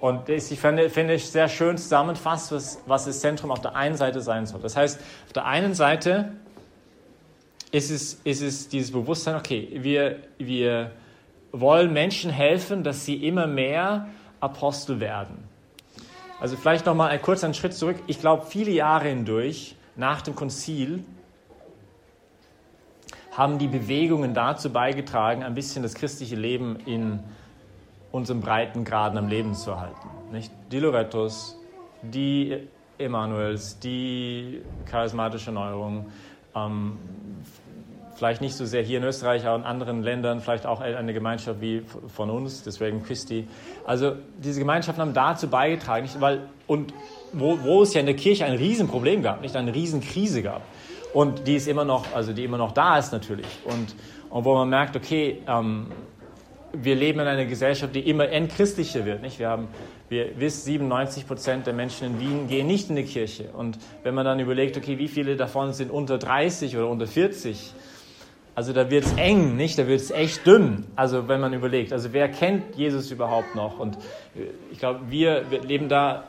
Und 0.01 0.29
ich 0.29 0.60
finde, 0.60 0.89
finde 0.89 1.13
ich 1.13 1.29
sehr 1.29 1.48
schön 1.48 1.77
zusammenfasst, 1.77 2.51
was, 2.51 2.81
was 2.88 3.05
das 3.05 3.20
Zentrum 3.20 3.51
auf 3.51 3.62
der 3.62 3.75
einen 3.75 3.96
Seite 3.96 4.20
sein 4.22 4.48
soll. 4.48 4.60
Das 4.60 4.75
heißt, 4.75 5.00
auf 5.27 5.34
der 5.34 5.46
einen 5.46 5.75
Seite 5.75 6.31
ist 7.72 7.91
es, 7.91 8.15
ist 8.24 8.41
es 8.41 8.67
dieses 8.67 8.91
Bewusstsein, 8.91 9.36
okay, 9.36 9.70
wir, 9.75 10.17
wir 10.39 10.89
wollen 11.51 11.93
Menschen 11.93 12.31
helfen, 12.31 12.84
dass 12.84 13.05
sie 13.05 13.27
immer 13.27 13.46
mehr 13.46 14.08
Apostel 14.39 15.00
werden. 15.00 15.43
Also 16.39 16.58
vielleicht 16.58 16.88
nochmal 16.88 17.12
ein 17.12 17.22
kurzer 17.22 17.53
Schritt 17.53 17.75
zurück. 17.75 17.98
Ich 18.08 18.20
glaube, 18.20 18.48
viele 18.48 18.72
Jahre 18.72 19.08
hindurch, 19.10 19.75
nach 19.96 20.24
dem 20.24 20.34
Konzil, 20.34 21.03
haben 23.34 23.60
die 23.60 23.67
Bewegungen 23.67 24.34
dazu 24.34 24.74
beigetragen, 24.74 25.43
ein 25.43 25.53
bisschen 25.53 25.84
das 25.84 25.93
christliche 25.93 26.36
Leben 26.36 26.77
in 26.88 27.20
unserem 28.11 28.41
Breitengraden 28.41 29.17
am 29.17 29.27
Leben 29.27 29.53
zu 29.53 29.71
erhalten. 29.71 30.09
Nicht? 30.31 30.51
Die 30.71 30.79
Lorettos, 30.79 31.57
die 32.01 32.67
Emanuels, 32.97 33.79
die 33.79 34.61
charismatische 34.85 35.51
Neuerung, 35.51 36.07
ähm, 36.55 36.97
vielleicht 38.15 38.41
nicht 38.41 38.55
so 38.55 38.65
sehr 38.65 38.83
hier 38.83 38.99
in 38.99 39.03
Österreich, 39.03 39.47
aber 39.47 39.55
in 39.55 39.63
anderen 39.63 40.03
Ländern, 40.03 40.41
vielleicht 40.41 40.67
auch 40.67 40.79
eine 40.79 41.13
Gemeinschaft 41.13 41.59
wie 41.59 41.81
von 42.07 42.29
uns, 42.29 42.61
deswegen 42.61 43.03
Christi. 43.03 43.47
Also 43.85 44.13
diese 44.37 44.59
Gemeinschaften 44.59 45.01
haben 45.01 45.13
dazu 45.13 45.47
beigetragen, 45.47 46.03
nicht? 46.03 46.21
Weil, 46.21 46.41
und 46.67 46.93
wo, 47.33 47.57
wo 47.63 47.81
es 47.81 47.93
ja 47.93 47.99
in 47.99 48.05
der 48.05 48.15
Kirche 48.15 48.45
ein 48.45 48.53
Riesenproblem 48.53 49.23
gab, 49.23 49.41
nicht 49.41 49.55
eine 49.55 49.73
Riesenkrise 49.73 50.43
gab. 50.43 50.61
Und 51.13 51.47
die 51.47 51.55
ist 51.55 51.67
immer 51.67 51.83
noch, 51.83 52.13
also 52.13 52.31
die 52.31 52.43
immer 52.43 52.57
noch 52.57 52.73
da 52.73 52.97
ist 52.97 53.11
natürlich. 53.11 53.47
Und, 53.65 53.95
und 54.29 54.45
wo 54.45 54.53
man 54.53 54.69
merkt, 54.69 54.95
okay, 54.95 55.41
ähm, 55.47 55.87
wir 56.73 56.95
leben 56.95 57.19
in 57.19 57.27
einer 57.27 57.45
Gesellschaft, 57.45 57.95
die 57.95 58.01
immer 58.01 58.29
entchristlicher 58.29 59.05
wird. 59.05 59.21
Nicht? 59.21 59.39
Wir 59.39 59.49
haben, 59.49 59.67
wir 60.09 60.39
wissen, 60.39 60.65
97 60.65 61.27
Prozent 61.27 61.67
der 61.67 61.73
Menschen 61.73 62.07
in 62.07 62.19
Wien 62.19 62.47
gehen 62.47 62.67
nicht 62.67 62.89
in 62.89 62.95
die 62.95 63.03
Kirche. 63.03 63.49
Und 63.53 63.77
wenn 64.03 64.13
man 64.13 64.25
dann 64.25 64.39
überlegt, 64.39 64.77
okay, 64.77 64.97
wie 64.97 65.07
viele 65.07 65.35
davon 65.35 65.73
sind 65.73 65.91
unter 65.91 66.17
30 66.17 66.75
oder 66.77 66.87
unter 66.87 67.07
40, 67.07 67.73
also 68.53 68.73
da 68.73 68.89
wird 68.89 69.05
es 69.05 69.13
eng, 69.13 69.55
nicht? 69.55 69.77
Da 69.77 69.87
wird 69.87 70.01
es 70.01 70.11
echt 70.11 70.45
dünn. 70.45 70.85
Also 70.95 71.27
wenn 71.27 71.39
man 71.39 71.53
überlegt, 71.53 71.93
also 71.93 72.13
wer 72.13 72.29
kennt 72.29 72.75
Jesus 72.75 73.09
überhaupt 73.11 73.55
noch? 73.55 73.79
Und 73.79 73.97
ich 74.71 74.79
glaube, 74.79 74.99
wir, 75.09 75.45
wir 75.49 75.61
leben 75.61 75.89
da 75.89 76.25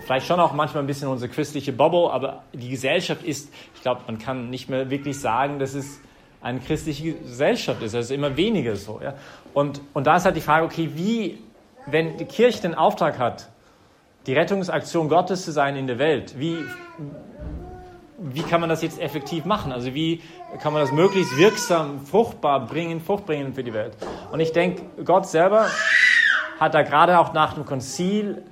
vielleicht 0.00 0.26
schon 0.26 0.40
auch 0.40 0.54
manchmal 0.54 0.82
ein 0.82 0.86
bisschen 0.86 1.08
unsere 1.08 1.30
christliche 1.30 1.72
Bubble, 1.72 2.10
aber 2.10 2.44
die 2.54 2.70
Gesellschaft 2.70 3.22
ist, 3.22 3.52
ich 3.74 3.82
glaube, 3.82 4.00
man 4.06 4.18
kann 4.18 4.48
nicht 4.48 4.70
mehr 4.70 4.88
wirklich 4.88 5.20
sagen, 5.20 5.58
dass 5.58 5.74
es 5.74 6.00
eine 6.40 6.60
christliche 6.60 7.12
Gesellschaft 7.14 7.82
ist. 7.82 7.94
Das 7.94 8.06
ist 8.06 8.10
immer 8.10 8.36
weniger 8.36 8.76
so. 8.76 9.00
Ja? 9.02 9.14
Und, 9.54 9.80
und 9.94 10.06
da 10.06 10.16
ist 10.16 10.24
halt 10.24 10.36
die 10.36 10.40
Frage, 10.40 10.66
okay, 10.66 10.90
wie, 10.94 11.38
wenn 11.86 12.16
die 12.16 12.24
Kirche 12.24 12.62
den 12.62 12.74
Auftrag 12.74 13.18
hat, 13.18 13.48
die 14.26 14.34
Rettungsaktion 14.34 15.08
Gottes 15.08 15.44
zu 15.44 15.52
sein 15.52 15.76
in 15.76 15.86
der 15.86 15.98
Welt, 15.98 16.38
wie, 16.38 16.58
wie 18.18 18.42
kann 18.42 18.60
man 18.60 18.68
das 18.68 18.82
jetzt 18.82 19.00
effektiv 19.00 19.44
machen? 19.44 19.72
Also 19.72 19.94
wie 19.94 20.22
kann 20.60 20.72
man 20.72 20.82
das 20.82 20.92
möglichst 20.92 21.36
wirksam, 21.36 22.04
fruchtbar 22.04 22.66
bringen, 22.66 23.00
fruchtbringen 23.00 23.54
für 23.54 23.64
die 23.64 23.72
Welt? 23.72 23.96
Und 24.30 24.40
ich 24.40 24.52
denke, 24.52 24.82
Gott 25.04 25.26
selber 25.26 25.68
hat 26.60 26.74
da 26.74 26.82
gerade 26.82 27.18
auch 27.18 27.32
nach 27.32 27.54
dem 27.54 27.64
Konzil 27.64 28.42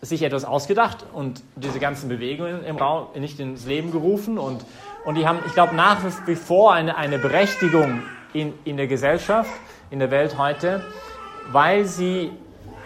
sich 0.00 0.22
etwas 0.22 0.44
ausgedacht 0.44 1.06
und 1.12 1.42
diese 1.54 1.78
ganzen 1.78 2.08
Bewegungen 2.08 2.64
im 2.64 2.76
Raum 2.76 3.06
nicht 3.14 3.38
ins 3.38 3.66
Leben 3.66 3.92
gerufen 3.92 4.36
und 4.36 4.64
und 5.04 5.16
die 5.16 5.26
haben, 5.26 5.40
ich 5.46 5.54
glaube, 5.54 5.74
nach 5.74 5.98
wie 6.26 6.36
vor 6.36 6.72
eine, 6.72 6.96
eine 6.96 7.18
Berechtigung 7.18 8.02
in, 8.32 8.54
in 8.64 8.76
der 8.76 8.86
Gesellschaft, 8.86 9.50
in 9.90 9.98
der 9.98 10.10
Welt 10.10 10.38
heute, 10.38 10.82
weil 11.50 11.84
sie 11.84 12.30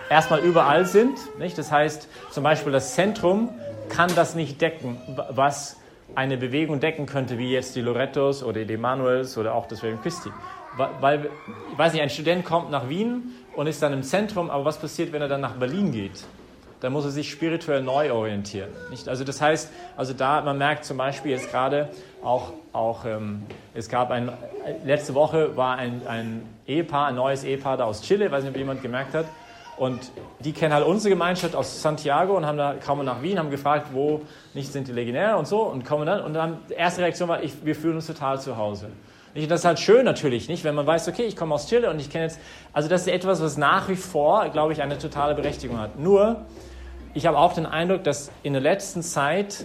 erstmal 0.08 0.40
überall 0.40 0.86
sind. 0.86 1.18
Nicht? 1.38 1.58
Das 1.58 1.70
heißt, 1.70 2.08
zum 2.30 2.42
Beispiel 2.42 2.72
das 2.72 2.94
Zentrum 2.94 3.50
kann 3.88 4.12
das 4.14 4.34
nicht 4.34 4.60
decken, 4.60 4.98
was 5.30 5.76
eine 6.14 6.36
Bewegung 6.36 6.80
decken 6.80 7.06
könnte, 7.06 7.38
wie 7.38 7.52
jetzt 7.52 7.76
die 7.76 7.82
Lorettos 7.82 8.42
oder 8.42 8.64
die 8.64 8.74
Emanuels 8.74 9.36
oder 9.36 9.54
auch 9.54 9.66
das 9.66 9.82
William 9.82 10.00
Christi. 10.00 10.30
Weil, 11.00 11.30
ich 11.72 11.78
weiß 11.78 11.92
nicht, 11.92 12.02
ein 12.02 12.10
Student 12.10 12.44
kommt 12.44 12.70
nach 12.70 12.88
Wien 12.88 13.34
und 13.54 13.66
ist 13.66 13.82
dann 13.82 13.92
im 13.92 14.02
Zentrum, 14.02 14.50
aber 14.50 14.64
was 14.64 14.78
passiert, 14.78 15.12
wenn 15.12 15.22
er 15.22 15.28
dann 15.28 15.40
nach 15.40 15.54
Berlin 15.54 15.92
geht? 15.92 16.24
Dann 16.86 16.92
muss 16.92 17.04
er 17.04 17.10
sich 17.10 17.28
spirituell 17.28 17.82
neu 17.82 18.12
orientieren. 18.12 18.70
Nicht? 18.90 19.08
Also 19.08 19.24
das 19.24 19.40
heißt, 19.40 19.72
also 19.96 20.12
da, 20.12 20.40
man 20.42 20.56
merkt 20.56 20.84
zum 20.84 20.96
Beispiel 20.96 21.32
jetzt 21.32 21.50
gerade 21.50 21.88
auch, 22.22 22.52
auch 22.72 23.04
ähm, 23.04 23.42
es 23.74 23.88
gab 23.88 24.12
ein, 24.12 24.30
letzte 24.84 25.14
Woche 25.14 25.56
war 25.56 25.78
ein, 25.78 26.06
ein 26.06 26.42
Ehepaar, 26.64 27.08
ein 27.08 27.16
neues 27.16 27.42
Ehepaar 27.42 27.76
da 27.76 27.84
aus 27.86 28.02
Chile, 28.02 28.30
weiß 28.30 28.44
nicht, 28.44 28.52
ob 28.52 28.56
jemand 28.56 28.82
gemerkt 28.82 29.14
hat, 29.14 29.26
und 29.76 30.12
die 30.38 30.52
kennen 30.52 30.72
halt 30.72 30.86
unsere 30.86 31.10
Gemeinschaft 31.10 31.56
aus 31.56 31.82
Santiago 31.82 32.36
und 32.36 32.46
haben 32.46 32.56
da, 32.56 32.74
kommen 32.74 33.04
nach 33.04 33.20
Wien, 33.20 33.38
haben 33.40 33.50
gefragt, 33.50 33.88
wo 33.92 34.20
nicht 34.54 34.70
sind 34.72 34.86
die 34.86 34.92
Legionäre 34.92 35.36
und 35.36 35.48
so 35.48 35.62
und 35.62 35.84
kommen 35.84 36.06
dann 36.06 36.20
und 36.20 36.34
dann 36.34 36.58
die 36.70 36.74
erste 36.74 37.02
Reaktion 37.02 37.28
war, 37.28 37.42
ich, 37.42 37.52
wir 37.64 37.74
fühlen 37.74 37.96
uns 37.96 38.06
total 38.06 38.40
zu 38.40 38.56
Hause. 38.56 38.90
Und 39.34 39.50
das 39.50 39.60
ist 39.60 39.66
halt 39.66 39.80
schön 39.80 40.04
natürlich, 40.04 40.48
nicht? 40.48 40.62
Wenn 40.62 40.76
man 40.76 40.86
weiß, 40.86 41.08
okay, 41.08 41.24
ich 41.24 41.36
komme 41.36 41.54
aus 41.54 41.68
Chile 41.68 41.90
und 41.90 42.00
ich 42.00 42.08
kenne 42.10 42.24
jetzt, 42.24 42.38
also 42.72 42.88
das 42.88 43.02
ist 43.02 43.08
etwas, 43.08 43.42
was 43.42 43.56
nach 43.56 43.88
wie 43.88 43.96
vor, 43.96 44.48
glaube 44.50 44.72
ich, 44.72 44.80
eine 44.80 44.96
totale 44.96 45.34
Berechtigung 45.34 45.78
hat. 45.78 45.98
Nur, 45.98 46.46
ich 47.16 47.24
habe 47.24 47.38
auch 47.38 47.54
den 47.54 47.64
Eindruck, 47.64 48.04
dass 48.04 48.30
in 48.42 48.52
der 48.52 48.60
letzten 48.60 49.00
Zeit 49.00 49.64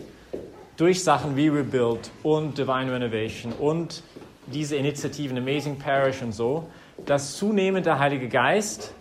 durch 0.78 1.04
Sachen 1.04 1.36
wie 1.36 1.50
Rebuild 1.50 2.10
und 2.24 2.58
Divine 2.58 2.94
Renovation 2.94 3.52
und 3.52 4.04
diese 4.48 4.78
Initiativen, 4.78 5.38
Amazing 5.38 5.78
Parish 5.78 6.22
und 6.22 6.32
so, 6.32 6.70
dass 7.06 7.36
zunehmend 7.36 7.86
der 7.86 8.00
Heilige 8.00 8.30
Geist 8.30 8.94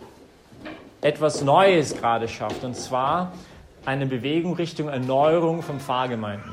etwas 0.99 1.41
Neues 1.41 1.95
gerade 1.95 2.27
schafft, 2.27 2.65
und 2.65 2.75
zwar 2.75 3.31
eine 3.85 4.05
Bewegung 4.05 4.55
Richtung 4.55 4.89
Erneuerung 4.89 5.61
von 5.61 5.79
Pfarrgemeinden. 5.79 6.51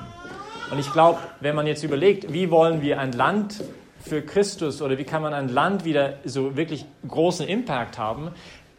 Und 0.71 0.79
ich 0.79 0.93
glaube, 0.93 1.19
wenn 1.41 1.57
man 1.57 1.67
jetzt 1.67 1.83
überlegt, 1.83 2.33
wie 2.33 2.53
wollen 2.53 2.81
wir 2.81 3.01
ein 3.01 3.11
Land 3.11 3.65
für 4.01 4.23
Christus 4.23 4.81
oder 4.83 4.99
wie 4.99 5.05
kann 5.05 5.23
man 5.23 5.35
ein 5.35 5.49
Land 5.49 5.85
wieder 5.85 6.15
so 6.25 6.57
wirklich 6.57 6.87
großen 7.09 7.47
Impact 7.47 7.99
haben, 7.99 8.31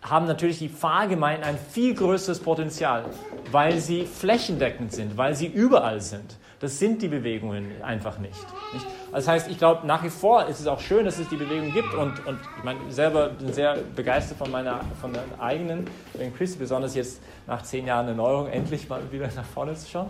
haben 0.01 0.27
natürlich 0.27 0.60
die 0.60 0.70
Pfarrgemeinden 0.70 1.44
ein 1.44 1.58
viel 1.58 1.94
größeres 1.94 2.39
Potenzial, 2.39 3.06
weil 3.51 3.79
sie 3.79 4.06
flächendeckend 4.06 4.94
sind, 4.94 5.18
weil 5.18 5.36
sie 5.36 5.48
überall 5.48 6.01
sind. 6.01 6.38
Das 6.60 6.77
sind 6.77 7.01
die 7.01 7.08
Bewegungen 7.08 7.72
einfach 7.84 8.18
nicht. 8.20 8.36
nicht? 8.74 8.86
Das 9.13 9.27
heißt, 9.27 9.50
ich 9.50 9.58
glaube, 9.58 9.88
nach 9.88 10.03
wie 10.03 10.10
vor 10.10 10.46
ist 10.48 10.60
es 10.60 10.68
auch 10.68 10.82
schön, 10.82 11.06
dass 11.06 11.18
es 11.18 11.29
die 11.29 11.38
Bewegung 11.38 11.72
gibt 11.72 11.94
und, 11.94 12.25
und 12.25 12.39
ich 12.58 12.63
meine, 12.63 12.79
selber 12.89 13.29
bin 13.29 13.53
sehr 13.53 13.77
begeistert 13.96 14.38
von 14.38 14.51
meiner 14.51 14.82
von 15.00 15.13
der 15.13 15.24
eigenen 15.39 15.88
wegen 16.15 16.36
Christi, 16.36 16.60
besonders 16.60 16.96
jetzt 16.96 17.22
nach 17.48 17.62
zehn 17.63 17.88
Jahren 17.88 18.10
Erneuerung 18.10 18.48
endlich 18.48 18.89
mal 18.89 19.01
wieder 19.10 19.29
nach 19.36 19.46
vorne 19.46 19.74
zu 19.75 19.89
schauen. 19.89 20.10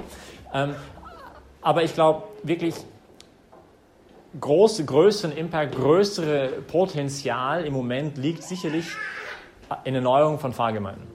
Ähm, 0.54 0.74
aber 1.62 1.84
ich 1.84 1.94
glaube 1.94 2.24
wirklich, 2.42 2.74
große, 4.40 4.86
größeren 4.86 5.36
Impact, 5.36 5.76
größere 5.76 6.50
Potenzial 6.68 7.66
im 7.66 7.74
Moment 7.74 8.18
liegt 8.18 8.44
sicherlich 8.44 8.86
in 9.84 9.96
Erneuerung 9.96 10.40
von 10.40 10.54
Pfarrgemeinden. 10.54 11.08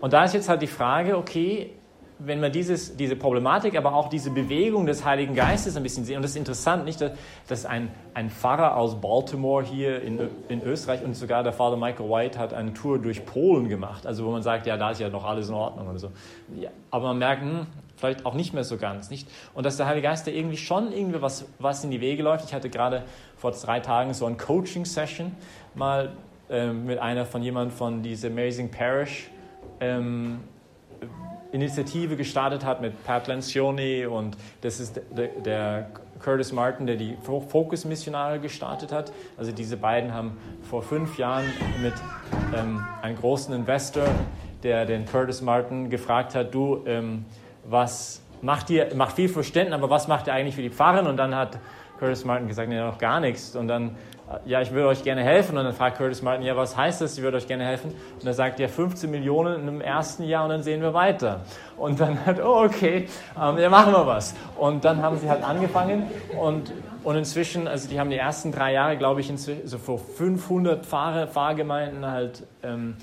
Und 0.00 0.12
da 0.12 0.24
ist 0.24 0.34
jetzt 0.34 0.48
halt 0.48 0.62
die 0.62 0.66
Frage, 0.66 1.16
okay, 1.16 1.70
wenn 2.18 2.40
man 2.40 2.50
dieses, 2.50 2.96
diese 2.96 3.14
Problematik, 3.14 3.76
aber 3.76 3.94
auch 3.94 4.08
diese 4.08 4.30
Bewegung 4.30 4.86
des 4.86 5.04
Heiligen 5.04 5.34
Geistes 5.34 5.76
ein 5.76 5.82
bisschen 5.82 6.04
sieht, 6.04 6.16
und 6.16 6.22
das 6.22 6.30
ist 6.30 6.36
interessant, 6.36 6.84
nicht, 6.84 7.04
dass 7.48 7.66
ein, 7.66 7.90
ein 8.14 8.30
Pfarrer 8.30 8.76
aus 8.76 9.00
Baltimore 9.00 9.62
hier 9.62 10.00
in, 10.02 10.20
in 10.48 10.62
Österreich 10.62 11.04
und 11.04 11.14
sogar 11.14 11.42
der 11.42 11.52
Vater 11.52 11.76
Michael 11.76 12.08
White 12.08 12.38
hat 12.38 12.54
eine 12.54 12.72
Tour 12.72 12.98
durch 12.98 13.26
Polen 13.26 13.68
gemacht, 13.68 14.06
also 14.06 14.24
wo 14.24 14.30
man 14.30 14.42
sagt, 14.42 14.66
ja, 14.66 14.76
da 14.76 14.90
ist 14.90 15.00
ja 15.00 15.10
noch 15.10 15.24
alles 15.24 15.48
in 15.48 15.54
Ordnung 15.54 15.88
oder 15.88 15.98
so. 15.98 16.10
Ja, 16.58 16.70
aber 16.90 17.08
man 17.08 17.18
merkt, 17.18 17.42
hm, 17.42 17.66
vielleicht 17.96 18.24
auch 18.24 18.34
nicht 18.34 18.54
mehr 18.54 18.64
so 18.64 18.78
ganz, 18.78 19.10
nicht? 19.10 19.28
Und 19.54 19.66
dass 19.66 19.76
der 19.76 19.86
Heilige 19.86 20.08
Geist 20.08 20.26
da 20.26 20.30
irgendwie 20.30 20.56
schon 20.56 20.92
irgendwie 20.92 21.20
was, 21.20 21.46
was 21.58 21.84
in 21.84 21.90
die 21.90 22.00
Wege 22.00 22.22
läuft. 22.22 22.46
Ich 22.46 22.54
hatte 22.54 22.70
gerade 22.70 23.04
vor 23.36 23.50
drei 23.52 23.80
Tagen 23.80 24.14
so 24.14 24.26
ein 24.26 24.38
Coaching-Session 24.38 25.32
mal 25.74 26.12
ähm, 26.50 26.86
mit 26.86 26.98
einer 26.98 27.24
von 27.24 27.42
jemand 27.42 27.72
von 27.72 28.02
dieser 28.02 28.28
Amazing 28.28 28.70
Parish 28.70 29.30
ähm, 29.80 30.40
Initiative 31.52 32.16
gestartet 32.16 32.64
hat 32.64 32.80
mit 32.80 33.04
Pat 33.04 33.28
Lencioni 33.28 34.06
und 34.06 34.36
das 34.60 34.80
ist 34.80 35.00
der, 35.16 35.28
der 35.28 35.90
Curtis 36.20 36.52
Martin, 36.52 36.86
der 36.86 36.96
die 36.96 37.16
Focus-Missionare 37.22 38.40
gestartet 38.40 38.92
hat. 38.92 39.12
Also 39.36 39.52
diese 39.52 39.76
beiden 39.76 40.12
haben 40.12 40.36
vor 40.62 40.82
fünf 40.82 41.18
Jahren 41.18 41.44
mit 41.82 41.94
ähm, 42.54 42.84
einem 43.02 43.16
großen 43.16 43.54
Investor, 43.54 44.06
der 44.62 44.86
den 44.86 45.06
Curtis 45.06 45.42
Martin 45.42 45.90
gefragt 45.90 46.34
hat, 46.34 46.54
du, 46.54 46.82
ähm, 46.86 47.24
was 47.64 48.22
macht 48.42 48.70
ihr, 48.70 48.94
macht 48.94 49.16
viel 49.16 49.28
Verständnis, 49.28 49.74
aber 49.74 49.90
was 49.90 50.08
macht 50.08 50.26
ihr 50.26 50.32
eigentlich 50.32 50.54
für 50.54 50.62
die 50.62 50.70
Pfarren? 50.70 51.06
Und 51.06 51.16
dann 51.16 51.34
hat 51.34 51.58
Curtis 51.98 52.24
Martin 52.24 52.48
gesagt, 52.48 52.68
nee, 52.68 52.78
noch 52.78 52.98
gar 52.98 53.20
nichts. 53.20 53.56
Und 53.56 53.68
dann 53.68 53.96
ja, 54.44 54.60
ich 54.60 54.72
würde 54.72 54.88
euch 54.88 55.04
gerne 55.04 55.22
helfen. 55.22 55.56
Und 55.56 55.64
dann 55.64 55.72
fragt 55.72 55.98
Curtis 55.98 56.20
Martin, 56.22 56.44
ja, 56.44 56.56
was 56.56 56.76
heißt 56.76 57.00
das, 57.00 57.16
ich 57.16 57.22
würde 57.22 57.36
euch 57.36 57.46
gerne 57.46 57.64
helfen? 57.64 57.94
Und 58.20 58.26
er 58.26 58.34
sagt, 58.34 58.58
ja, 58.58 58.66
15 58.66 59.10
Millionen 59.10 59.68
im 59.68 59.80
ersten 59.80 60.24
Jahr 60.24 60.44
und 60.44 60.50
dann 60.50 60.62
sehen 60.62 60.82
wir 60.82 60.94
weiter. 60.94 61.42
Und 61.76 62.00
dann 62.00 62.26
hat, 62.26 62.40
oh, 62.42 62.64
okay, 62.64 63.08
ähm, 63.40 63.58
ja, 63.58 63.68
machen 63.68 63.92
wir 63.92 64.06
was. 64.06 64.34
Und 64.56 64.84
dann 64.84 65.00
haben 65.02 65.18
sie 65.18 65.30
halt 65.30 65.44
angefangen 65.44 66.10
und, 66.40 66.72
und 67.04 67.16
inzwischen, 67.16 67.68
also 67.68 67.88
die 67.88 68.00
haben 68.00 68.10
die 68.10 68.16
ersten 68.16 68.50
drei 68.50 68.72
Jahre, 68.72 68.96
glaube 68.96 69.20
ich, 69.20 69.32
so 69.36 69.78
vor 69.78 69.98
500 69.98 70.84
Fahr 70.84 71.28
Fahrgemeinden 71.28 72.06
halt 72.06 72.42
ähm, 72.62 72.96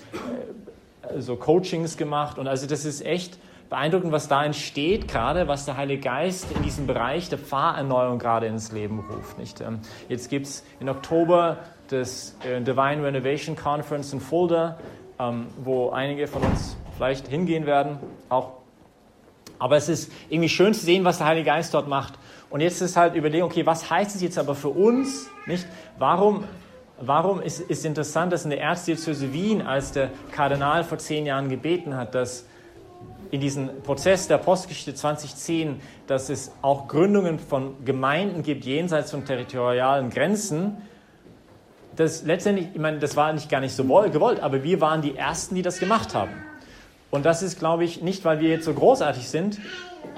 äh, 1.03 1.21
so 1.21 1.37
Coachings 1.37 1.95
gemacht. 1.95 2.37
Und 2.37 2.47
also 2.47 2.67
das 2.67 2.83
ist 2.83 3.05
echt 3.05 3.37
beeindruckend, 3.73 4.11
was 4.11 4.27
da 4.27 4.45
entsteht, 4.45 5.07
gerade 5.07 5.47
was 5.47 5.65
der 5.65 5.77
Heilige 5.77 6.03
Geist 6.03 6.45
in 6.55 6.61
diesem 6.61 6.85
Bereich 6.85 7.29
der 7.29 7.39
Pfarrerneuerung 7.39 8.19
gerade 8.19 8.45
ins 8.45 8.71
Leben 8.71 8.99
ruft. 8.99 9.39
Nicht? 9.39 9.61
Ähm, 9.61 9.79
jetzt 10.09 10.29
gibt 10.29 10.45
es 10.45 10.63
in 10.79 10.89
Oktober 10.89 11.57
das 11.87 12.37
äh, 12.45 12.61
Divine 12.61 13.03
Renovation 13.03 13.55
Conference 13.55 14.13
in 14.13 14.19
Fulda, 14.19 14.77
ähm, 15.17 15.47
wo 15.57 15.89
einige 15.89 16.27
von 16.27 16.43
uns 16.43 16.77
vielleicht 16.95 17.27
hingehen 17.27 17.65
werden, 17.65 17.97
auch 18.29 18.51
Aber 19.57 19.75
es 19.75 19.89
ist 19.89 20.11
irgendwie 20.29 20.49
schön 20.49 20.75
zu 20.75 20.85
sehen, 20.85 21.03
was 21.03 21.17
der 21.17 21.25
Heilige 21.25 21.47
Geist 21.47 21.73
dort 21.73 21.87
macht. 21.87 22.13
Und 22.51 22.61
jetzt 22.61 22.79
ist 22.79 22.95
halt 22.95 23.15
überlegen, 23.15 23.43
okay, 23.43 23.65
was 23.65 23.89
heißt 23.89 24.15
es 24.15 24.21
jetzt 24.21 24.37
aber 24.37 24.53
für 24.53 24.69
uns? 24.69 25.27
Nicht? 25.47 25.65
Warum, 25.97 26.43
warum 26.99 27.41
ist, 27.41 27.59
ist 27.59 27.85
interessant, 27.85 28.33
dass 28.33 28.43
in 28.43 28.51
der 28.51 28.61
Erzdiözese 28.61 29.33
Wien, 29.33 29.63
als 29.63 29.93
der 29.93 30.11
Kardinal 30.31 30.83
vor 30.83 30.99
zehn 30.99 31.25
Jahren 31.25 31.49
gebeten 31.49 31.97
hat, 31.97 32.13
dass 32.13 32.45
in 33.33 33.41
diesem 33.41 33.81
Prozess 33.81 34.27
der 34.27 34.37
Postgeschichte 34.37 34.93
2010, 34.93 35.81
dass 36.05 36.29
es 36.29 36.51
auch 36.61 36.87
Gründungen 36.87 37.39
von 37.39 37.83
Gemeinden 37.83 38.43
gibt 38.43 38.63
jenseits 38.63 39.09
von 39.09 39.25
territorialen 39.25 40.11
Grenzen, 40.11 40.77
das 41.95 42.23
letztendlich, 42.25 42.67
ich 42.75 42.79
meine, 42.79 42.99
das 42.99 43.15
war 43.15 43.33
nicht 43.33 43.49
gar 43.49 43.59
nicht 43.59 43.75
so 43.75 43.83
gewollt, 43.85 44.39
aber 44.39 44.63
wir 44.63 44.81
waren 44.81 45.01
die 45.01 45.17
Ersten, 45.17 45.55
die 45.55 45.63
das 45.63 45.79
gemacht 45.79 46.13
haben. 46.13 46.31
Und 47.09 47.25
das 47.25 47.41
ist, 47.41 47.57
glaube 47.57 47.83
ich, 47.83 48.03
nicht, 48.03 48.23
weil 48.23 48.39
wir 48.39 48.49
jetzt 48.49 48.65
so 48.65 48.73
großartig 48.75 49.27
sind, 49.27 49.59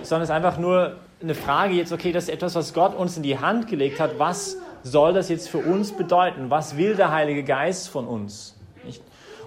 sondern 0.01 0.23
es 0.23 0.29
ist 0.29 0.35
einfach 0.35 0.57
nur 0.57 0.97
eine 1.21 1.35
Frage 1.35 1.73
jetzt, 1.73 1.93
okay, 1.93 2.11
das 2.11 2.25
ist 2.25 2.31
etwas, 2.31 2.53
was 2.55 2.73
Gott 2.73 2.97
uns 2.97 3.15
in 3.15 3.23
die 3.23 3.39
Hand 3.39 3.69
gelegt 3.69 4.01
hat. 4.01 4.19
Was 4.19 4.57
soll 4.83 5.13
das 5.13 5.29
jetzt 5.29 5.47
für 5.47 5.59
uns 5.59 5.93
bedeuten? 5.93 6.49
Was 6.49 6.75
will 6.75 6.95
der 6.95 7.13
Heilige 7.13 7.45
Geist 7.45 7.87
von 7.87 8.07
uns? 8.07 8.54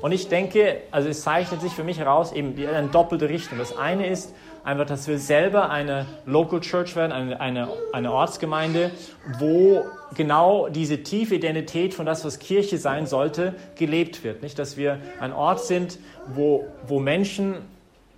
Und 0.01 0.13
ich 0.13 0.29
denke, 0.29 0.83
also 0.91 1.09
es 1.09 1.23
zeichnet 1.23 1.61
sich 1.61 1.73
für 1.73 1.85
mich 1.85 1.99
heraus 1.99 2.33
eben 2.33 2.55
eine 2.69 2.89
doppelte 2.89 3.29
Richtung. 3.29 3.59
Das 3.59 3.77
eine 3.77 4.07
ist, 4.07 4.35
einfach, 4.65 4.87
dass 4.87 5.09
wir 5.09 5.19
selber 5.19 5.71
eine 5.71 6.07
Local 6.27 6.61
Church 6.61 6.95
werden, 6.95 7.13
eine, 7.13 7.41
eine, 7.41 7.69
eine 7.93 8.13
Ortsgemeinde, 8.13 8.91
wo 9.39 9.85
genau 10.15 10.69
diese 10.69 11.03
tiefe 11.03 11.37
Identität 11.37 11.95
von 11.95 12.07
das, 12.07 12.25
was 12.25 12.39
Kirche 12.39 12.79
sein 12.79 13.07
sollte, 13.07 13.55
gelebt 13.77 14.25
wird. 14.25 14.43
Nicht, 14.43 14.59
dass 14.59 14.77
wir 14.77 14.99
ein 15.21 15.33
Ort 15.33 15.65
sind, 15.65 15.99
wo, 16.27 16.67
wo 16.87 17.01
Menschen, 17.01 17.57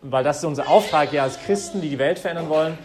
weil 0.02 0.24
das 0.24 0.38
ist 0.38 0.44
unser 0.44 0.68
Auftrag 0.68 1.12
ja 1.12 1.22
als 1.22 1.40
Christen, 1.40 1.80
die 1.80 1.88
die 1.88 1.98
Welt 1.98 2.18
verändern 2.18 2.48
wollen, 2.48 2.78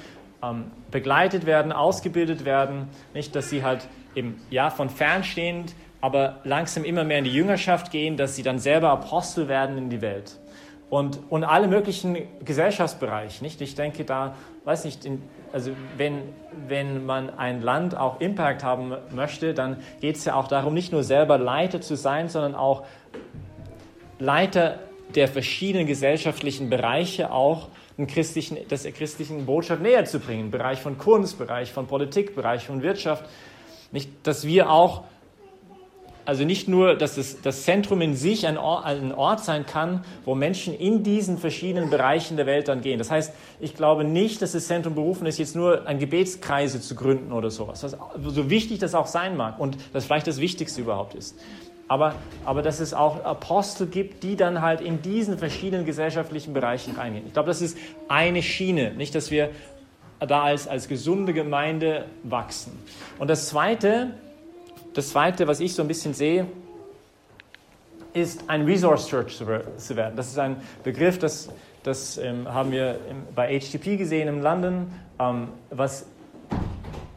ähm, 0.44 0.66
begleitet 0.92 1.46
werden, 1.46 1.72
ausgebildet 1.72 2.46
werden. 2.46 2.90
Nicht, 3.14 3.36
dass 3.36 3.50
sie 3.50 3.64
halt 3.64 3.88
eben, 4.16 4.42
ja, 4.50 4.70
von 4.70 4.90
fernstehend, 4.90 5.74
aber 6.06 6.38
langsam 6.44 6.84
immer 6.84 7.04
mehr 7.04 7.18
in 7.18 7.24
die 7.24 7.34
Jüngerschaft 7.34 7.92
gehen, 7.92 8.16
dass 8.16 8.36
sie 8.36 8.44
dann 8.44 8.60
selber 8.60 8.92
Apostel 8.92 9.48
werden 9.48 9.76
in 9.76 9.90
die 9.90 10.02
Welt 10.02 10.38
und, 10.92 11.20
und 11.32 11.44
alle 11.44 11.68
möglichen 11.68 12.16
Gesellschaftsbereiche. 12.44 13.44
Nicht? 13.44 13.60
Ich 13.60 13.74
denke 13.74 14.06
da, 14.06 14.36
weiß 14.66 14.86
nicht, 14.86 15.04
in, 15.04 15.24
also 15.52 15.72
wenn, 15.98 16.22
wenn 16.68 17.08
man 17.08 17.32
ein 17.32 17.64
Land 17.64 17.98
auch 17.98 18.22
Impact 18.22 18.64
haben 18.64 18.94
möchte, 19.16 19.56
dann 19.56 19.78
geht 20.00 20.18
es 20.18 20.26
ja 20.26 20.36
auch 20.36 20.48
darum, 20.48 20.76
nicht 20.76 20.92
nur 20.92 21.04
selber 21.04 21.40
Leiter 21.40 21.82
zu 21.82 21.96
sein, 21.96 22.30
sondern 22.30 22.54
auch 22.54 22.86
Leiter 24.20 24.78
der 25.16 25.28
verschiedenen 25.28 25.88
gesellschaftlichen 25.88 26.70
Bereiche 26.70 27.32
auch 27.32 27.70
den 27.98 28.06
christlichen, 28.06 28.60
das 28.70 28.84
christlichen 28.84 29.48
Botschaft 29.48 29.82
näher 29.82 30.06
zu 30.06 30.20
bringen. 30.20 30.52
Bereich 30.52 30.82
von 30.82 31.00
Kunst, 31.00 31.40
Bereich 31.40 31.72
von 31.72 31.88
Politik, 31.88 32.36
Bereich 32.36 32.68
von 32.68 32.84
Wirtschaft. 32.84 33.26
Nicht, 33.92 34.12
dass 34.24 34.46
wir 34.46 34.70
auch 34.70 35.04
also 36.26 36.44
nicht 36.44 36.68
nur, 36.68 36.96
dass 36.96 37.18
es, 37.18 37.42
das 37.42 37.64
Zentrum 37.64 38.02
in 38.02 38.16
sich 38.16 38.48
ein 38.48 38.58
Ort, 38.58 38.86
ein 38.86 39.14
Ort 39.14 39.44
sein 39.44 39.66
kann, 39.66 40.04
wo 40.26 40.34
Menschen 40.34 40.74
in 40.74 41.04
diesen 41.04 41.38
verschiedenen 41.38 41.90
Bereichen 41.90 42.36
der 42.36 42.48
Welt 42.48 42.68
dann 42.68 42.82
gehen. 42.82 42.98
Das 42.98 43.12
heißt, 43.12 43.34
ich 43.60 43.76
glaube 43.76 44.04
nicht, 44.04 44.42
dass 44.42 44.54
das 44.54 44.68
Zentrum 44.68 44.96
berufen 44.96 45.28
ist, 45.28 45.38
jetzt 45.38 45.56
nur 45.56 45.88
ein 45.88 46.00
Gebetskreise 46.00 46.82
zu 46.82 46.96
gründen 46.96 47.32
oder 47.32 47.52
sowas. 47.52 47.84
Was, 47.84 47.96
so 48.24 48.50
wichtig 48.50 48.80
das 48.80 48.96
auch 48.96 49.08
sein 49.08 49.38
mag 49.38 49.60
und 49.60 49.78
das 49.94 50.06
vielleicht 50.06 50.28
das 50.28 50.42
Wichtigste 50.42 50.82
überhaupt 50.82 51.14
ist. 51.14 51.38
Aber, 51.88 52.16
aber 52.44 52.64
dass 52.64 52.80
es 52.80 52.96
auch 52.96 53.24
Apostel 53.24 53.86
gibt, 53.86 54.24
die 54.24 54.36
dann 54.36 54.62
halt 54.64 54.82
in 54.82 55.04
diesen 55.04 55.38
verschiedenen 55.38 55.86
gesellschaftlichen 55.86 56.54
Bereichen 56.54 56.96
reingehen. 56.96 57.28
Ich 57.28 57.34
glaube, 57.34 57.48
das 57.48 57.62
ist 57.62 57.78
eine 58.08 58.42
Schiene, 58.42 58.94
nicht, 58.96 59.14
dass 59.14 59.30
wir 59.30 59.52
da 60.20 60.44
als, 60.44 60.68
als 60.68 60.88
gesunde 60.88 61.34
Gemeinde 61.34 62.06
wachsen. 62.24 62.80
Und 63.20 63.30
das 63.30 63.50
Zweite, 63.50 64.16
das 64.96 65.10
Zweite, 65.10 65.46
was 65.48 65.60
ich 65.60 65.76
so 65.76 65.82
ein 65.82 65.88
bisschen 65.88 66.14
sehe, 66.14 66.48
ist 68.14 68.50
ein 68.50 68.64
Resource 68.64 69.08
Church 69.08 69.38
zu 69.38 69.46
werden. 69.96 70.16
Das 70.16 70.28
ist 70.28 70.40
ein 70.40 70.56
Begriff, 70.84 71.20
das, 71.20 71.50
das 71.84 72.18
ähm, 72.18 72.52
haben 72.52 72.72
wir 72.72 72.98
bei 73.36 73.60
HTTP 73.60 73.98
gesehen 73.98 74.30
in 74.30 74.42
London, 74.42 74.88
ähm, 75.20 75.50
was 75.70 76.06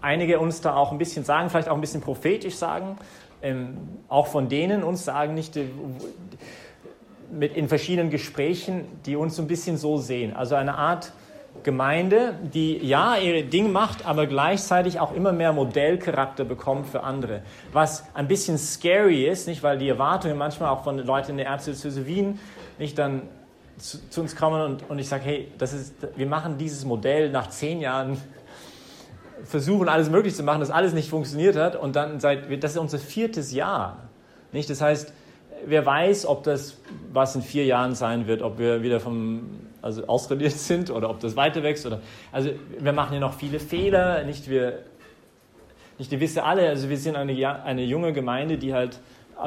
einige 0.01 0.41
uns 0.41 0.61
da 0.61 0.75
auch 0.75 0.91
ein 0.91 0.99
bisschen 0.99 1.25
sagen, 1.25 1.51
vielleicht 1.51 1.69
auch 1.69 1.77
ein 1.77 1.81
bisschen 1.81 2.01
prophetisch 2.01 2.57
sagen, 2.57 2.99
ähm, 3.43 3.79
auch 4.09 4.27
von 4.27 4.49
denen 4.49 4.83
uns 4.83 5.05
sagen, 5.05 5.35
nicht 5.35 5.57
äh, 5.57 5.67
mit 7.31 7.57
in 7.57 7.69
verschiedenen 7.69 8.11
Gesprächen, 8.11 8.87
die 9.07 9.14
uns 9.14 9.37
so 9.37 9.43
ein 9.43 9.49
bisschen 9.49 9.77
so 9.77 9.99
sehen. 9.99 10.35
Also 10.35 10.57
eine 10.57 10.77
Art 10.77 11.12
Gemeinde, 11.62 12.35
die 12.55 12.79
ja 12.79 13.16
ihre 13.16 13.44
Ding 13.44 13.73
macht, 13.73 14.07
aber 14.07 14.27
gleichzeitig 14.27 15.01
auch 15.01 15.14
immer 15.14 15.33
mehr 15.33 15.53
Modellcharakter 15.53 16.44
bekommt 16.44 16.87
für 16.87 17.03
andere. 17.03 17.42
Was 17.73 18.05
ein 18.14 18.29
bisschen 18.29 18.59
scary 18.59 19.27
ist, 19.27 19.49
nicht, 19.49 19.62
weil 19.62 19.79
die 19.79 19.88
Erwartungen 19.88 20.37
manchmal 20.37 20.71
auch 20.71 20.85
von 20.85 20.99
Leuten 20.99 21.33
in 21.33 21.37
der 21.38 21.47
Erzdiözese 21.47 22.07
Wien 22.07 22.38
nicht 22.79 22.99
dann 22.99 23.23
zu, 23.79 23.99
zu, 24.11 24.21
uns 24.21 24.37
kommen 24.37 24.61
und, 24.62 24.90
und 24.90 24.99
ich 24.99 25.09
sage, 25.09 25.25
hey, 25.25 25.53
das 25.59 25.73
ist, 25.73 25.94
wir 26.16 26.27
machen 26.27 26.59
dieses 26.59 26.85
Modell 26.85 27.31
nach 27.31 27.49
zehn 27.51 27.81
Jahren, 27.81 28.18
versuchen 29.44 29.88
alles 29.88 30.11
möglich 30.11 30.35
zu 30.35 30.42
machen, 30.42 30.61
dass 30.61 30.71
alles 30.71 30.92
nicht 30.92 31.11
funktioniert 31.11 31.57
hat 31.57 31.77
und 31.77 31.97
dann 31.97 32.21
seit, 32.21 32.62
das 32.62 32.73
ist 32.73 32.79
unser 32.79 32.99
viertes 32.99 33.53
Jahr. 33.53 34.09
Nicht? 34.53 34.68
Das 34.68 34.81
heißt, 34.81 35.12
wer 35.64 35.85
weiß, 35.87 36.27
ob 36.27 36.42
das 36.42 36.79
was 37.12 37.35
in 37.35 37.42
vier 37.42 37.64
Jahren 37.64 37.94
sein 37.94 38.27
wird, 38.27 38.42
ob 38.42 38.59
wir 38.59 38.83
wieder 38.83 39.01
vom 39.01 39.61
also 39.83 40.07
ausradiert 40.07 40.53
sind 40.59 40.91
oder 40.91 41.11
ob 41.11 41.21
das 41.21 41.37
weiter 41.37 41.62
wächst. 41.62 41.87
Oder, 41.87 42.01
also 42.33 42.51
wir 42.79 42.93
machen 42.93 43.14
ja 43.14 43.21
noch 43.21 43.35
viele 43.35 43.61
Fehler, 43.61 44.25
nicht 44.25 44.49
wir, 44.49 44.81
nicht 45.99 46.11
wir 46.11 46.21
wissen 46.21 46.41
alle, 46.41 46.69
also 46.69 46.88
wir 46.88 46.99
sind 46.99 47.17
eine, 47.17 47.64
eine 47.64 47.83
junge 47.83 48.12
Gemeinde, 48.12 48.59
die 48.59 48.75
halt 48.75 49.01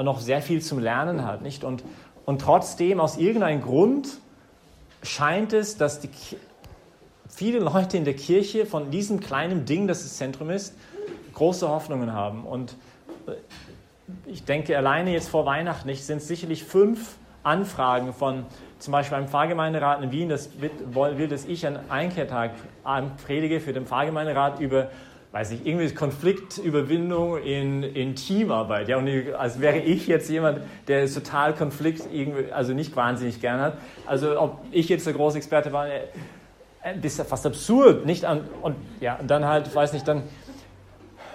noch 0.04 0.20
sehr 0.20 0.41
viel 0.41 0.62
zum 0.62 0.80
Lernen 0.80 1.26
hat. 1.26 1.41
Nicht? 1.41 1.63
Und, 1.63 1.84
und 2.26 2.41
trotzdem, 2.41 3.00
aus 3.00 3.17
irgendeinem 3.17 3.62
Grund, 3.62 4.08
scheint 5.04 5.54
es, 5.54 5.78
dass 5.78 6.00
die, 6.00 6.10
viele 7.28 7.60
Leute 7.60 7.98
in 7.98 8.06
der 8.06 8.15
Kirche 8.15 8.65
von 8.65 8.91
diesem 8.91 9.20
kleinen 9.20 9.65
Ding, 9.65 9.88
das 9.88 10.04
das 10.04 10.17
Zentrum 10.17 10.50
ist, 10.50 10.76
große 11.34 11.67
Hoffnungen 11.67 12.13
haben. 12.13 12.46
Und 12.46 12.76
äh, 13.28 13.34
ich 14.26 14.44
denke, 14.44 14.78
alleine 14.78 15.12
jetzt 15.13 15.30
vor 15.30 15.46
Weihnachten 15.46 15.94
sind 15.96 16.17
es 16.17 16.28
sicherlich 16.28 16.63
fünf 16.63 17.15
Anfragen 17.43 18.13
von 18.13 18.45
zum 18.80 18.91
Beispiel 18.91 19.17
einem 19.17 19.27
Pfarrgemeinderat 19.27 20.01
in 20.01 20.12
Wien, 20.12 20.30
das 20.30 20.49
will, 20.60 21.27
dass 21.27 21.45
ich 21.45 21.65
an 21.67 21.80
Einkehrtag 21.89 22.51
predige 23.25 23.60
für 23.60 23.73
den 23.73 23.86
Pfarrgemeinderat 23.86 24.60
über, 24.60 24.89
weiß 25.32 25.51
ich, 25.51 25.65
irgendwie 25.65 25.93
Konfliktüberwindung 25.93 27.38
in, 27.43 27.84
in 27.84 28.15
Teamarbeit. 28.15 28.89
Ja, 28.89 28.97
und 28.97 29.10
als 29.38 29.62
wäre 29.62 29.77
ich 29.77 30.08
jetzt 30.08 30.30
jemand, 30.30 30.62
der 30.88 31.06
total 31.12 31.54
Konflikt 31.54 32.04
irgendwie, 32.12 32.51
also 32.51 32.73
nicht 32.73 32.95
wahnsinnig 32.95 33.39
gern 33.39 33.62
hat. 33.62 33.77
Also 34.08 34.39
ob 34.39 34.62
ich 34.71 34.89
jetzt 34.89 35.06
der 35.06 35.13
große 35.13 35.38
Experte 35.38 35.71
war, 35.71 35.88
äh, 35.88 36.01
das 36.84 37.19
ist 37.19 37.27
fast 37.27 37.45
absurd, 37.45 38.08
nicht? 38.08 38.23
Und, 38.23 38.41
und 38.63 38.75
ja, 38.99 39.15
und 39.15 39.30
dann 39.30 39.45
halt, 39.45 39.73
weiß 39.73 39.93
nicht, 39.93 40.08
dann 40.08 40.23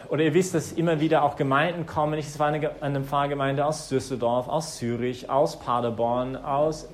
oder 0.08 0.22
ihr 0.24 0.34
wisst, 0.34 0.54
dass 0.54 0.72
immer 0.72 1.00
wieder 1.00 1.22
auch 1.22 1.36
Gemeinden 1.36 1.86
kommen. 1.86 2.18
Es 2.18 2.38
war 2.38 2.48
eine, 2.48 2.70
eine 2.82 3.02
Pfarrgemeinde 3.02 3.64
aus 3.64 3.88
Düsseldorf, 3.88 4.48
aus 4.48 4.76
Zürich, 4.76 5.30
aus 5.30 5.58
Paderborn, 5.58 6.36
aus 6.36 6.88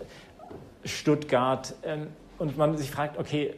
Stuttgart 0.84 1.74
ähm, 1.84 2.08
und 2.38 2.56
man 2.56 2.76
sich 2.76 2.90
fragt, 2.90 3.18
okay, 3.18 3.54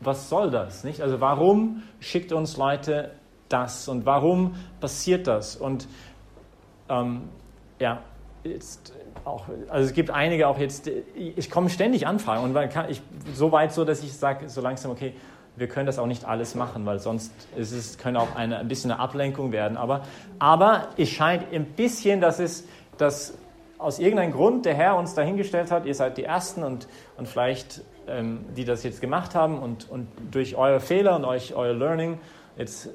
was 0.00 0.28
soll 0.28 0.50
das? 0.50 0.84
Nicht? 0.84 1.00
Also 1.00 1.20
warum 1.20 1.82
schickt 2.00 2.32
uns 2.32 2.56
Leute 2.56 3.12
das 3.48 3.88
und 3.88 4.06
warum 4.06 4.54
passiert 4.80 5.26
das? 5.26 5.56
Und 5.56 5.88
ähm, 6.88 7.28
ja, 7.80 8.02
jetzt 8.44 8.94
auch, 9.24 9.46
also 9.68 9.88
es 9.88 9.92
gibt 9.92 10.10
einige 10.10 10.46
auch 10.48 10.58
jetzt, 10.58 10.88
ich 11.16 11.50
komme 11.50 11.70
ständig 11.70 12.06
Anfragen 12.06 12.44
und 12.44 12.54
weil 12.54 12.70
ich, 12.88 13.02
so 13.34 13.52
weit 13.52 13.72
so, 13.72 13.84
dass 13.84 14.02
ich 14.02 14.12
sage 14.12 14.48
so 14.48 14.60
langsam, 14.60 14.90
okay, 14.90 15.14
wir 15.58 15.68
können 15.68 15.86
das 15.86 15.98
auch 15.98 16.06
nicht 16.06 16.24
alles 16.24 16.54
machen, 16.54 16.86
weil 16.86 16.98
sonst 16.98 17.32
ist 17.56 17.72
es, 17.72 17.98
könnte 17.98 18.20
auch 18.20 18.36
eine, 18.36 18.58
ein 18.58 18.68
bisschen 18.68 18.90
eine 18.90 19.00
Ablenkung 19.00 19.52
werden. 19.52 19.76
Aber, 19.76 20.04
aber 20.38 20.88
es 20.96 21.10
scheint 21.10 21.52
ein 21.52 21.66
bisschen, 21.66 22.20
dass 22.20 22.38
es, 22.38 22.66
dass 22.96 23.36
aus 23.78 23.98
irgendeinem 23.98 24.32
Grund 24.32 24.66
der 24.66 24.74
Herr 24.74 24.96
uns 24.96 25.14
dahingestellt 25.14 25.70
hat, 25.70 25.86
ihr 25.86 25.94
seid 25.94 26.18
die 26.18 26.24
Ersten 26.24 26.62
und, 26.62 26.88
und 27.16 27.28
vielleicht 27.28 27.82
ähm, 28.08 28.44
die 28.56 28.64
das 28.64 28.82
jetzt 28.82 29.00
gemacht 29.00 29.34
haben 29.34 29.58
und, 29.58 29.88
und 29.90 30.08
durch 30.30 30.56
eure 30.56 30.80
Fehler 30.80 31.16
und 31.16 31.24
euch, 31.24 31.54
euer 31.54 31.74
Learning, 31.74 32.18
jetzt 32.56 32.88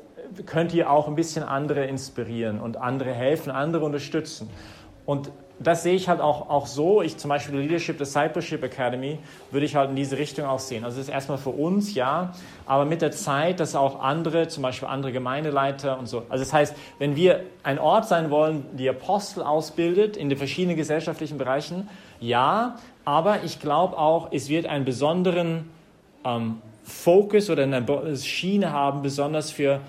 könnt 0.46 0.74
ihr 0.74 0.90
auch 0.90 1.08
ein 1.08 1.16
bisschen 1.16 1.44
andere 1.44 1.86
inspirieren 1.86 2.60
und 2.60 2.78
andere 2.78 3.14
helfen, 3.14 3.52
andere 3.52 3.86
unterstützen. 3.86 4.50
Und 5.06 5.32
das 5.60 5.84
sehe 5.84 5.94
ich 5.94 6.10
halt 6.10 6.20
auch, 6.20 6.50
auch 6.50 6.66
so. 6.66 7.02
Ich 7.02 7.18
zum 7.18 7.30
Beispiel 7.30 7.56
die 7.56 7.62
Leadership 7.62 7.98
Discipleship 7.98 8.64
Academy 8.64 9.20
würde 9.52 9.66
ich 9.66 9.76
halt 9.76 9.92
in 9.92 9.96
diese 9.96 10.18
Richtung 10.18 10.46
auch 10.46 10.60
sehen. 10.60 10.84
Also 10.84 10.98
das 10.98 11.08
ist 11.08 11.14
erstmal 11.14 11.38
für 11.38 11.52
uns, 11.52 11.94
ja, 11.94 12.34
aber 12.66 12.86
mit 12.86 13.02
der 13.02 13.12
Zeit, 13.12 13.60
dass 13.60 13.76
auch 13.76 14.02
andere, 14.02 14.48
zum 14.48 14.64
Beispiel 14.64 14.88
andere 14.88 15.12
Gemeindeleiter 15.12 15.98
und 16.00 16.08
so. 16.08 16.24
Also 16.30 16.44
das 16.44 16.54
heißt, 16.54 16.76
wenn 17.00 17.16
wir 17.16 17.42
ein 17.64 17.80
Ort 17.80 18.08
sein 18.08 18.30
wollen, 18.30 18.66
die 18.74 18.90
Apostel 18.90 19.44
ausbildet 19.44 20.18
in 20.18 20.30
den 20.30 20.38
verschiedenen 20.38 20.76
gesellschaftlichen 20.76 21.38
Bereichen, 21.38 21.90
ja, 22.20 22.78
aber 23.06 23.44
ich 23.44 23.60
glaube 23.60 23.98
auch, 23.98 24.30
es 24.32 24.50
wird 24.50 24.66
einen 24.66 24.86
besonderen 24.86 25.70
ähm, 26.24 26.62
Fokus 26.84 27.50
oder 27.50 27.64
eine 27.64 28.18
Schiene 28.18 28.72
haben, 28.72 29.02
besonders 29.02 29.52
für 29.52 29.80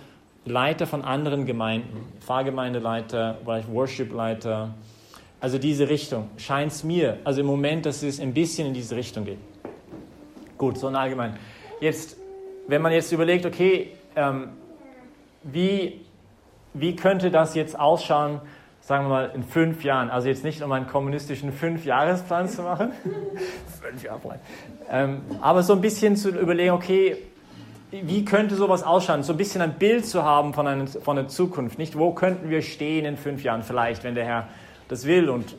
Leiter 0.45 0.87
von 0.87 1.03
anderen 1.03 1.47
Gemeinden, 1.47 2.07
Pfarrgemeindeleiter, 2.21 3.39
vielleicht 3.45 3.73
Worshipleiter. 3.73 4.75
Also 5.45 5.59
diese 5.59 5.91
Richtung 5.91 6.31
scheint 6.39 6.73
es 6.73 6.85
mir, 6.85 7.19
also 7.23 7.43
im 7.43 7.47
Moment, 7.47 7.85
dass 7.85 8.03
es 8.03 8.19
ein 8.19 8.33
bisschen 8.33 8.67
in 8.67 8.73
diese 8.73 8.97
Richtung 8.97 9.27
geht. 9.27 9.37
Gut, 10.57 10.79
so 10.79 10.87
ein 10.87 10.97
allgemein. 10.97 11.37
Jetzt, 11.81 12.17
wenn 12.67 12.81
man 12.81 12.93
jetzt 12.93 13.13
überlegt, 13.13 13.45
okay, 13.45 13.91
ähm, 14.17 14.53
wie, 15.43 16.01
wie 16.73 16.97
könnte 16.97 17.31
das 17.31 17.55
jetzt 17.55 17.79
ausschauen, 17.79 18.41
sagen 18.81 19.05
wir 19.05 19.09
mal, 19.11 19.33
in 19.35 19.43
fünf 19.43 19.85
Jahren? 19.85 20.09
Also 20.09 20.29
jetzt 20.29 20.45
nicht, 20.45 20.63
um 20.63 20.73
einen 20.73 20.87
kommunistischen 20.87 21.53
Fünfjahresplan 21.53 22.49
zu 22.49 22.63
machen. 22.63 22.93
fünf 23.83 24.03
Jahre 24.03 24.39
ähm, 24.91 25.21
aber 25.43 25.63
so 25.63 25.75
ein 25.75 25.83
bisschen 25.83 26.17
zu 26.17 26.31
überlegen, 26.31 26.71
okay, 26.71 27.19
wie 27.91 28.25
könnte 28.25 28.55
sowas 28.55 28.83
ausschauen? 28.83 29.23
So 29.23 29.35
ein 29.35 29.37
bisschen 29.37 29.61
ein 29.61 29.75
Bild 29.75 30.07
zu 30.07 30.23
haben 30.23 30.55
von, 30.55 30.67
einer, 30.67 30.87
von 30.87 31.17
der 31.17 31.29
Zukunft. 31.29 31.77
Nicht, 31.77 31.99
wo 31.99 32.13
könnten 32.13 32.49
wir 32.49 32.63
stehen 32.63 33.05
in 33.05 33.19
fünf 33.19 33.45
Jahren 33.45 33.63
vielleicht, 33.63 34.05
wenn 34.05 34.15
der 34.15 34.25
Herr 34.25 34.49
das 34.89 35.07
will. 35.07 35.29
Und 35.29 35.57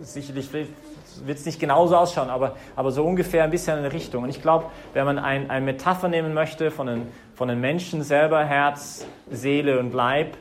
sicherlich 0.00 0.52
wird 0.52 1.38
es 1.38 1.46
nicht 1.46 1.60
genauso 1.60 1.96
ausschauen, 1.96 2.30
aber, 2.30 2.56
aber 2.76 2.90
so 2.90 3.04
ungefähr 3.04 3.44
ein 3.44 3.50
bisschen 3.50 3.78
in 3.78 3.84
eine 3.84 3.92
Richtung. 3.92 4.24
Und 4.24 4.30
ich 4.30 4.42
glaube, 4.42 4.66
wenn 4.92 5.04
man 5.04 5.18
ein, 5.18 5.50
eine 5.50 5.64
Metapher 5.64 6.08
nehmen 6.08 6.34
möchte 6.34 6.70
von 6.70 6.86
den, 6.86 7.08
von 7.34 7.48
den 7.48 7.60
Menschen 7.60 8.02
selber, 8.02 8.44
Herz, 8.44 9.06
Seele 9.30 9.78
und 9.78 9.94
Leib, 9.94 10.36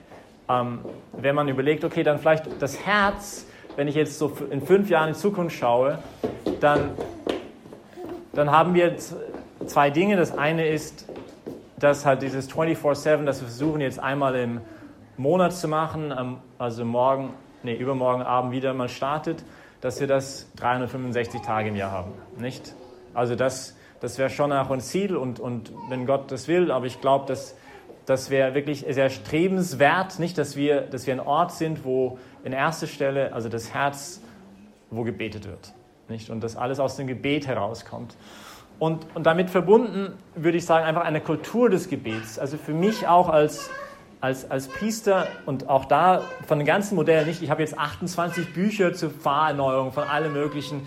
ähm, 0.49 0.79
wenn 1.13 1.35
man 1.35 1.47
überlegt, 1.47 1.83
okay, 1.83 2.03
dann 2.03 2.19
vielleicht 2.19 2.45
das 2.59 2.85
Herz, 2.85 3.45
wenn 3.75 3.87
ich 3.87 3.95
jetzt 3.95 4.17
so 4.17 4.31
in 4.49 4.61
fünf 4.61 4.89
Jahren 4.89 5.09
in 5.09 5.15
Zukunft 5.15 5.55
schaue, 5.55 5.99
dann, 6.59 6.91
dann 8.33 8.51
haben 8.51 8.73
wir 8.73 8.95
zwei 9.65 9.89
Dinge. 9.89 10.15
Das 10.15 10.37
eine 10.37 10.67
ist, 10.67 11.07
dass 11.79 12.05
halt 12.05 12.21
dieses 12.21 12.49
24-7, 12.49 13.25
das 13.25 13.41
wir 13.41 13.47
versuchen 13.47 13.81
jetzt 13.81 13.99
einmal 13.99 14.35
im 14.35 14.61
Monat 15.17 15.53
zu 15.53 15.67
machen, 15.67 16.39
also 16.57 16.85
morgen, 16.85 17.33
nee, 17.63 17.75
übermorgen 17.75 18.21
Abend 18.21 18.51
wieder 18.51 18.73
mal 18.73 18.89
startet, 18.89 19.43
dass 19.81 19.99
wir 19.99 20.07
das 20.07 20.47
365 20.55 21.41
Tage 21.41 21.69
im 21.69 21.75
Jahr 21.75 21.91
haben, 21.91 22.11
nicht? 22.37 22.75
Also 23.13 23.35
das, 23.35 23.75
das 23.99 24.17
wäre 24.17 24.29
schon 24.29 24.51
auch 24.51 24.71
ein 24.71 24.81
Ziel 24.81 25.15
und, 25.15 25.39
und 25.39 25.71
wenn 25.89 26.05
Gott 26.05 26.31
das 26.31 26.47
will, 26.47 26.71
aber 26.71 26.85
ich 26.85 27.01
glaube, 27.01 27.25
dass 27.27 27.55
das 28.05 28.29
wäre 28.29 28.53
wirklich 28.53 28.85
sehr 28.89 29.09
strebenswert, 29.09 30.19
nicht, 30.19 30.37
dass 30.37 30.55
wir, 30.55 30.81
dass 30.81 31.07
wir 31.07 31.13
ein 31.13 31.19
Ort 31.19 31.53
sind, 31.53 31.85
wo 31.85 32.17
in 32.43 32.51
erster 32.51 32.87
Stelle, 32.87 33.33
also 33.33 33.49
das 33.49 33.73
Herz, 33.73 34.21
wo 34.89 35.03
gebetet 35.03 35.47
wird, 35.47 35.73
nicht? 36.09 36.29
Und 36.29 36.43
dass 36.43 36.57
alles 36.57 36.79
aus 36.79 36.97
dem 36.97 37.07
Gebet 37.07 37.47
herauskommt. 37.47 38.15
Und, 38.79 39.05
und 39.13 39.25
damit 39.25 39.49
verbunden 39.49 40.13
würde 40.35 40.57
ich 40.57 40.65
sagen, 40.65 40.85
einfach 40.85 41.03
eine 41.03 41.21
Kultur 41.21 41.69
des 41.69 41.89
Gebets. 41.89 42.37
Also 42.37 42.57
für 42.57 42.73
mich 42.73 43.07
auch 43.07 43.29
als, 43.29 43.69
als, 44.23 44.49
als 44.49 44.69
Priester 44.69 45.27
und 45.45 45.67
auch 45.67 45.83
da 45.83 46.21
von 46.47 46.57
den 46.57 46.65
ganzen 46.65 46.95
Modellen 46.95 47.27
nicht. 47.27 47.41
Ich 47.41 47.49
habe 47.49 47.61
jetzt 47.61 47.77
28 47.77 48.53
Bücher 48.53 48.93
zur 48.93 49.09
Pfarrerneuerung 49.09 49.91
von 49.91 50.05
allen 50.05 50.31
möglichen 50.31 50.83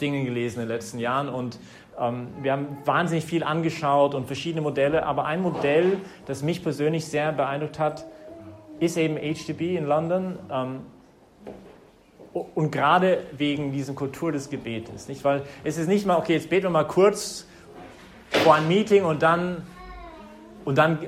Dingen 0.00 0.24
gelesen 0.24 0.62
in 0.62 0.66
den 0.66 0.74
letzten 0.74 0.98
Jahren 0.98 1.28
und 1.28 1.58
ähm, 1.98 2.28
wir 2.40 2.52
haben 2.52 2.78
wahnsinnig 2.86 3.26
viel 3.26 3.44
angeschaut 3.44 4.14
und 4.14 4.24
verschiedene 4.26 4.62
Modelle. 4.62 5.04
Aber 5.04 5.26
ein 5.26 5.42
Modell, 5.42 5.98
das 6.24 6.42
mich 6.42 6.62
persönlich 6.62 7.04
sehr 7.04 7.32
beeindruckt 7.32 7.78
hat, 7.78 8.06
ist 8.78 8.96
eben 8.96 9.18
HTB 9.18 9.76
in 9.76 9.84
London. 9.84 10.38
Ähm, 10.50 10.80
und 12.32 12.72
gerade 12.72 13.24
wegen 13.36 13.72
dieser 13.72 13.92
Kultur 13.92 14.32
des 14.32 14.48
Gebetes. 14.48 15.06
Nicht? 15.06 15.22
Weil 15.22 15.42
es 15.64 15.76
ist 15.76 15.86
nicht 15.86 16.06
mal, 16.06 16.16
okay, 16.16 16.32
jetzt 16.32 16.48
beten 16.48 16.64
wir 16.64 16.70
mal 16.70 16.86
kurz 16.86 17.46
vor 18.30 18.54
ein 18.54 18.68
Meeting 18.68 19.04
und 19.04 19.22
dann, 19.22 19.66
und 20.64 20.78
dann 20.78 21.00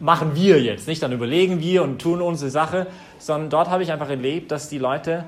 machen 0.00 0.34
wir 0.34 0.60
jetzt. 0.60 0.88
Nicht? 0.88 1.02
Dann 1.02 1.12
überlegen 1.12 1.60
wir 1.60 1.82
und 1.82 2.00
tun 2.00 2.20
unsere 2.20 2.50
Sache. 2.50 2.86
Sondern 3.18 3.50
dort 3.50 3.70
habe 3.70 3.82
ich 3.82 3.92
einfach 3.92 4.08
erlebt, 4.08 4.50
dass 4.50 4.68
die 4.68 4.78
Leute, 4.78 5.24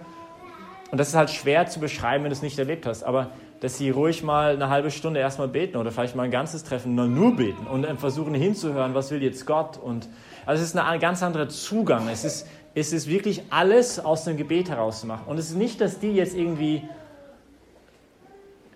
und 0.91 0.99
das 0.99 1.09
ist 1.09 1.15
halt 1.15 1.31
schwer 1.31 1.67
zu 1.67 1.79
beschreiben, 1.79 2.25
wenn 2.25 2.31
du 2.31 2.37
es 2.37 2.43
nicht 2.43 2.59
erlebt 2.59 2.87
hast, 2.87 3.05
aber 3.05 3.31
dass 3.61 3.79
sie 3.79 3.91
ruhig 3.91 4.25
mal 4.25 4.55
eine 4.55 4.71
halbe 4.71 4.91
Stunde 4.91 5.21
erstmal 5.21 5.47
beten 5.47 5.77
oder 5.77 5.93
vielleicht 5.93 6.17
mal 6.17 6.25
ein 6.25 6.33
ganzes 6.33 6.65
Treffen 6.65 6.97
nur 6.97 7.37
beten 7.37 7.69
und 7.69 7.87
versuchen 8.01 8.35
hinzuhören, 8.35 8.95
was 8.95 9.13
will 9.13 9.23
jetzt 9.23 9.47
Gott. 9.47 9.79
Und 9.79 10.09
also 10.47 10.61
es 10.61 10.71
ist 10.71 10.77
ein 10.77 10.99
ganz 10.99 11.23
anderer 11.23 11.49
Zugang. 11.49 12.09
Es 12.09 12.25
ist 12.25 12.49
ist 12.75 12.93
es 12.93 13.07
wirklich 13.07 13.43
alles 13.51 13.99
aus 13.99 14.25
dem 14.25 14.37
Gebet 14.37 14.71
herauszumachen. 14.71 15.27
Und 15.27 15.39
es 15.39 15.51
ist 15.51 15.57
nicht, 15.57 15.81
dass 15.81 15.99
die 15.99 16.13
jetzt 16.13 16.35
irgendwie 16.35 16.83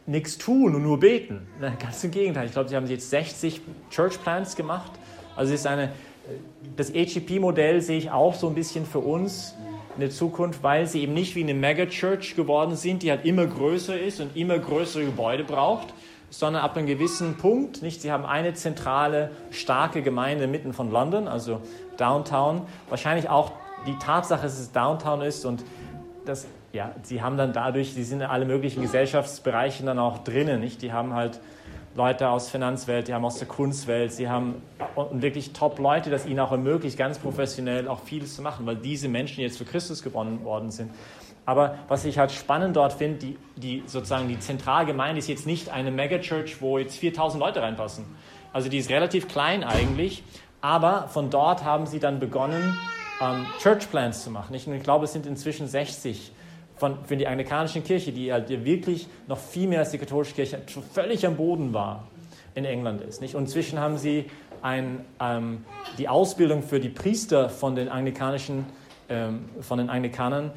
nichts 0.07 0.39
tun 0.39 0.75
und 0.75 0.83
nur 0.83 1.01
beten. 1.01 1.47
Ganz 1.61 2.05
im 2.05 2.11
Gegenteil. 2.11 2.47
Ich 2.47 2.53
glaube, 2.53 2.69
sie 2.69 2.77
haben 2.77 2.87
jetzt 2.87 3.11
60 3.11 3.61
Church 3.91 4.21
Plans 4.23 4.55
gemacht. 4.55 4.93
Also 5.37 5.55
ist 5.55 5.67
eine, 5.67 5.91
das 6.77 6.93
HEP-Modell 6.93 7.81
sehe 7.83 7.99
ich 7.99 8.11
auch 8.11 8.35
so 8.35 8.49
ein 8.49 8.55
bisschen 8.55 8.87
für 8.87 8.99
uns 8.99 9.55
in 9.95 10.01
der 10.01 10.11
Zukunft, 10.11 10.63
weil 10.63 10.87
sie 10.87 11.03
eben 11.03 11.15
nicht 11.15 11.37
wie 11.37 11.43
eine 11.43 11.55
Megachurch 11.55 12.37
geworden 12.37 12.77
sind, 12.77 13.03
die 13.03 13.11
halt 13.11 13.25
immer 13.25 13.47
größer 13.47 13.99
ist 13.99 14.21
und 14.21 14.37
immer 14.37 14.59
größere 14.59 15.05
Gebäude 15.05 15.45
braucht, 15.45 15.95
sondern 16.29 16.63
ab 16.63 16.77
einem 16.77 16.87
gewissen 16.87 17.37
Punkt, 17.37 17.83
nicht? 17.83 18.03
Sie 18.03 18.13
haben 18.13 18.27
eine 18.27 18.53
zentrale, 18.55 19.31
starke 19.51 20.03
Gemeinde 20.03 20.47
mitten 20.47 20.73
von 20.73 20.91
London, 20.91 21.29
also 21.29 21.61
Downtown, 21.97 22.63
wahrscheinlich 22.89 23.29
auch 23.29 23.53
die 23.87 23.97
Tatsache, 23.99 24.43
dass 24.43 24.59
es 24.59 24.73
Downtown 24.73 25.23
ist 25.23 25.45
und 25.45 25.65
das, 26.27 26.47
ja, 26.73 26.91
sie 27.03 27.23
haben 27.23 27.37
dann 27.37 27.53
dadurch, 27.53 27.95
sie 27.95 28.03
sind 28.03 28.21
in 28.21 28.27
alle 28.27 28.45
möglichen 28.45 28.83
Gesellschaftsbereichen 28.83 29.87
dann 29.87 29.99
auch 29.99 30.19
drinnen, 30.25 30.61
nicht? 30.61 30.83
Die 30.83 30.93
haben 30.93 31.15
halt 31.15 31.41
Leute 31.97 32.29
aus 32.29 32.51
Finanzwelt, 32.51 33.09
die 33.09 33.15
haben 33.15 33.25
aus 33.25 33.39
der 33.39 33.49
Kunstwelt, 33.49 34.13
sie 34.13 34.29
haben 34.29 34.63
wirklich 35.13 35.55
Top-Leute, 35.55 36.11
das 36.11 36.27
ihnen 36.27 36.41
auch 36.41 36.53
ermöglicht, 36.53 36.99
ganz 36.99 37.19
professionell 37.19 37.89
auch 37.89 38.01
vieles 38.01 38.37
zu 38.37 38.43
machen, 38.43 38.67
weil 38.67 38.77
diese 38.77 39.09
Menschen 39.09 39.41
jetzt 39.41 39.57
für 39.57 39.65
Christus 39.65 40.03
gewonnen 40.03 40.45
worden 40.45 40.71
sind. 40.71 40.91
Aber 41.47 41.79
was 41.89 42.05
ich 42.05 42.19
halt 42.19 42.33
spannend 42.33 42.77
dort 42.77 42.93
finde, 42.93 43.19
die, 43.19 43.39
die 43.57 43.83
sozusagen 43.87 44.29
die 44.29 44.39
Zentralgemeinde 44.39 45.21
ist 45.21 45.29
jetzt 45.29 45.47
nicht 45.47 45.71
eine 45.71 45.91
Megachurch, 45.91 46.61
wo 46.61 46.77
jetzt 46.77 46.99
4000 46.99 47.43
Leute 47.43 47.63
reinpassen. 47.63 48.05
Also 48.53 48.69
die 48.69 48.79
ist 48.79 48.91
relativ 48.91 49.29
klein 49.29 49.65
eigentlich, 49.65 50.23
aber 50.61 51.09
von 51.09 51.31
dort 51.31 51.65
haben 51.65 51.87
sie 51.87 52.01
dann 52.01 52.21
begonnen, 52.21 52.77
ähm, 53.23 53.47
Church 53.59 53.91
Plans 53.91 54.23
zu 54.23 54.31
machen. 54.31 54.55
Ich, 54.55 54.69
ich 54.69 54.83
glaube, 54.83 55.07
es 55.07 55.13
sind 55.13 55.25
inzwischen 55.25 55.67
60 55.67 56.33
von, 56.77 56.99
für 57.05 57.17
die 57.17 57.27
anglikanische 57.27 57.81
Kirche, 57.81 58.13
die 58.13 58.33
halt 58.33 58.49
wirklich 58.65 59.09
noch 59.27 59.39
viel 59.39 59.69
mehr 59.69 59.81
als 59.81 59.91
die 59.91 59.99
katholische 59.99 60.35
Kirche 60.35 60.61
völlig 60.93 61.27
am 61.27 61.37
Boden 61.37 61.73
war 61.73 62.09
in 62.55 62.65
England 62.65 63.01
ist. 63.03 63.21
Nicht? 63.21 63.35
Und 63.35 63.45
inzwischen 63.45 63.81
haben 63.81 63.99
sie 63.99 64.27
ein, 64.63 65.05
ähm, 65.21 65.65
die 65.99 66.09
Ausbildung 66.09 66.63
für 66.63 66.81
die 66.81 66.89
Priester 66.89 67.49
von 67.49 67.75
den 67.75 67.89
anglikanischen, 67.89 68.67
ähm, 69.09 69.47
von 69.61 69.79
den 69.79 69.91
Anglikanern 69.91 70.53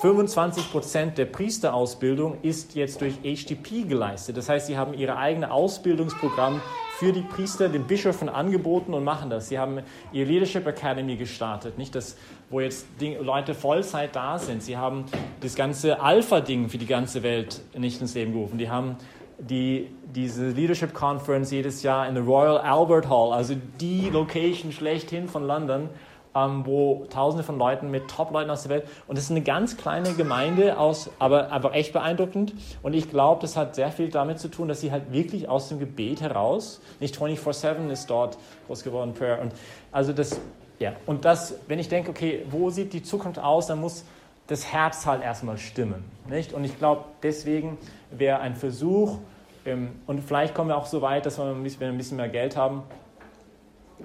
25 0.00 0.70
Prozent 0.70 1.16
der 1.16 1.24
Priesterausbildung 1.24 2.38
ist 2.42 2.74
jetzt 2.74 3.00
durch 3.00 3.20
HTP 3.22 3.88
geleistet. 3.88 4.36
Das 4.36 4.50
heißt, 4.50 4.66
sie 4.66 4.76
haben 4.76 4.92
ihr 4.92 5.16
eigenes 5.16 5.50
Ausbildungsprogramm 5.50 6.60
für 6.98 7.12
die 7.12 7.22
Priester, 7.22 7.68
den 7.68 7.86
Bischöfen 7.86 8.28
angeboten 8.28 8.92
und 8.92 9.02
machen 9.02 9.30
das. 9.30 9.48
Sie 9.48 9.58
haben 9.58 9.80
ihr 10.12 10.26
Leadership 10.26 10.66
Academy 10.66 11.16
gestartet, 11.16 11.78
nicht 11.78 11.94
das, 11.94 12.16
wo 12.54 12.60
jetzt 12.60 12.86
Leute 13.00 13.52
Vollzeit 13.52 14.14
da 14.14 14.38
sind. 14.38 14.62
Sie 14.62 14.76
haben 14.76 15.06
das 15.40 15.56
ganze 15.56 16.00
Alpha-Ding 16.00 16.68
für 16.68 16.78
die 16.78 16.86
ganze 16.86 17.24
Welt 17.24 17.60
nicht 17.76 18.00
ins 18.00 18.14
Leben 18.14 18.32
gerufen. 18.32 18.58
Die 18.58 18.70
haben 18.70 18.96
die, 19.40 19.90
diese 20.14 20.50
Leadership 20.50 20.94
Conference 20.94 21.50
jedes 21.50 21.82
Jahr 21.82 22.06
in 22.06 22.14
der 22.14 22.22
Royal 22.22 22.58
Albert 22.58 23.08
Hall, 23.08 23.32
also 23.32 23.56
die 23.80 24.08
Location 24.08 24.70
schlechthin 24.70 25.26
von 25.26 25.44
London, 25.44 25.88
ähm, 26.36 26.64
wo 26.64 27.06
Tausende 27.10 27.42
von 27.42 27.58
Leuten 27.58 27.90
mit 27.90 28.06
Top-Leuten 28.06 28.50
aus 28.50 28.62
der 28.62 28.70
Welt 28.70 28.84
und 29.08 29.18
es 29.18 29.24
ist 29.24 29.30
eine 29.32 29.42
ganz 29.42 29.76
kleine 29.76 30.12
Gemeinde 30.12 30.78
aus, 30.78 31.10
aber 31.18 31.50
einfach 31.50 31.74
echt 31.74 31.92
beeindruckend. 31.92 32.54
Und 32.84 32.94
ich 32.94 33.10
glaube, 33.10 33.40
das 33.40 33.56
hat 33.56 33.74
sehr 33.74 33.90
viel 33.90 34.10
damit 34.10 34.38
zu 34.38 34.46
tun, 34.46 34.68
dass 34.68 34.80
sie 34.80 34.92
halt 34.92 35.12
wirklich 35.12 35.48
aus 35.48 35.68
dem 35.70 35.80
Gebet 35.80 36.20
heraus, 36.20 36.80
nicht 37.00 37.16
24/7 37.16 37.90
ist 37.90 38.08
dort 38.08 38.38
groß 38.68 38.84
geworden 38.84 39.12
Prayer 39.12 39.40
und 39.40 39.52
also 39.90 40.12
das, 40.12 40.40
ja 40.78 40.92
und 41.06 41.24
das, 41.24 41.54
wenn 41.68 41.78
ich 41.78 41.88
denke, 41.88 42.10
okay, 42.10 42.44
wo 42.50 42.70
sieht 42.70 42.92
die 42.92 43.02
Zukunft 43.02 43.38
aus, 43.38 43.66
dann 43.66 43.80
muss 43.80 44.04
das 44.46 44.72
Herz 44.72 45.06
halt 45.06 45.22
erstmal 45.22 45.56
stimmen, 45.58 46.04
nicht? 46.28 46.52
Und 46.52 46.64
ich 46.64 46.78
glaube, 46.78 47.04
deswegen 47.22 47.78
wäre 48.10 48.40
ein 48.40 48.56
Versuch 48.56 49.18
ähm, 49.64 49.92
und 50.06 50.20
vielleicht 50.20 50.54
kommen 50.54 50.68
wir 50.68 50.76
auch 50.76 50.86
so 50.86 51.00
weit, 51.02 51.26
dass 51.26 51.38
wir, 51.38 51.46
wenn 51.46 51.64
wir 51.64 51.88
ein 51.88 51.96
bisschen 51.96 52.16
mehr 52.18 52.28
Geld 52.28 52.56
haben, 52.56 52.82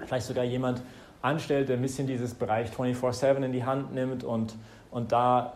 vielleicht 0.06 0.26
sogar 0.26 0.44
jemand 0.44 0.82
anstellt, 1.22 1.68
der 1.68 1.76
ein 1.76 1.82
bisschen 1.82 2.06
dieses 2.06 2.34
Bereich 2.34 2.70
24-7 2.70 3.44
in 3.44 3.52
die 3.52 3.64
Hand 3.64 3.94
nimmt 3.94 4.24
und, 4.24 4.54
und 4.90 5.12
da 5.12 5.54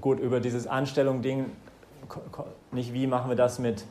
gut 0.00 0.20
über 0.20 0.40
dieses 0.40 0.66
Anstellung-Ding, 0.66 1.46
nicht 2.72 2.92
wie 2.92 3.06
machen 3.06 3.30
wir 3.30 3.36
das 3.36 3.58
mit 3.58 3.84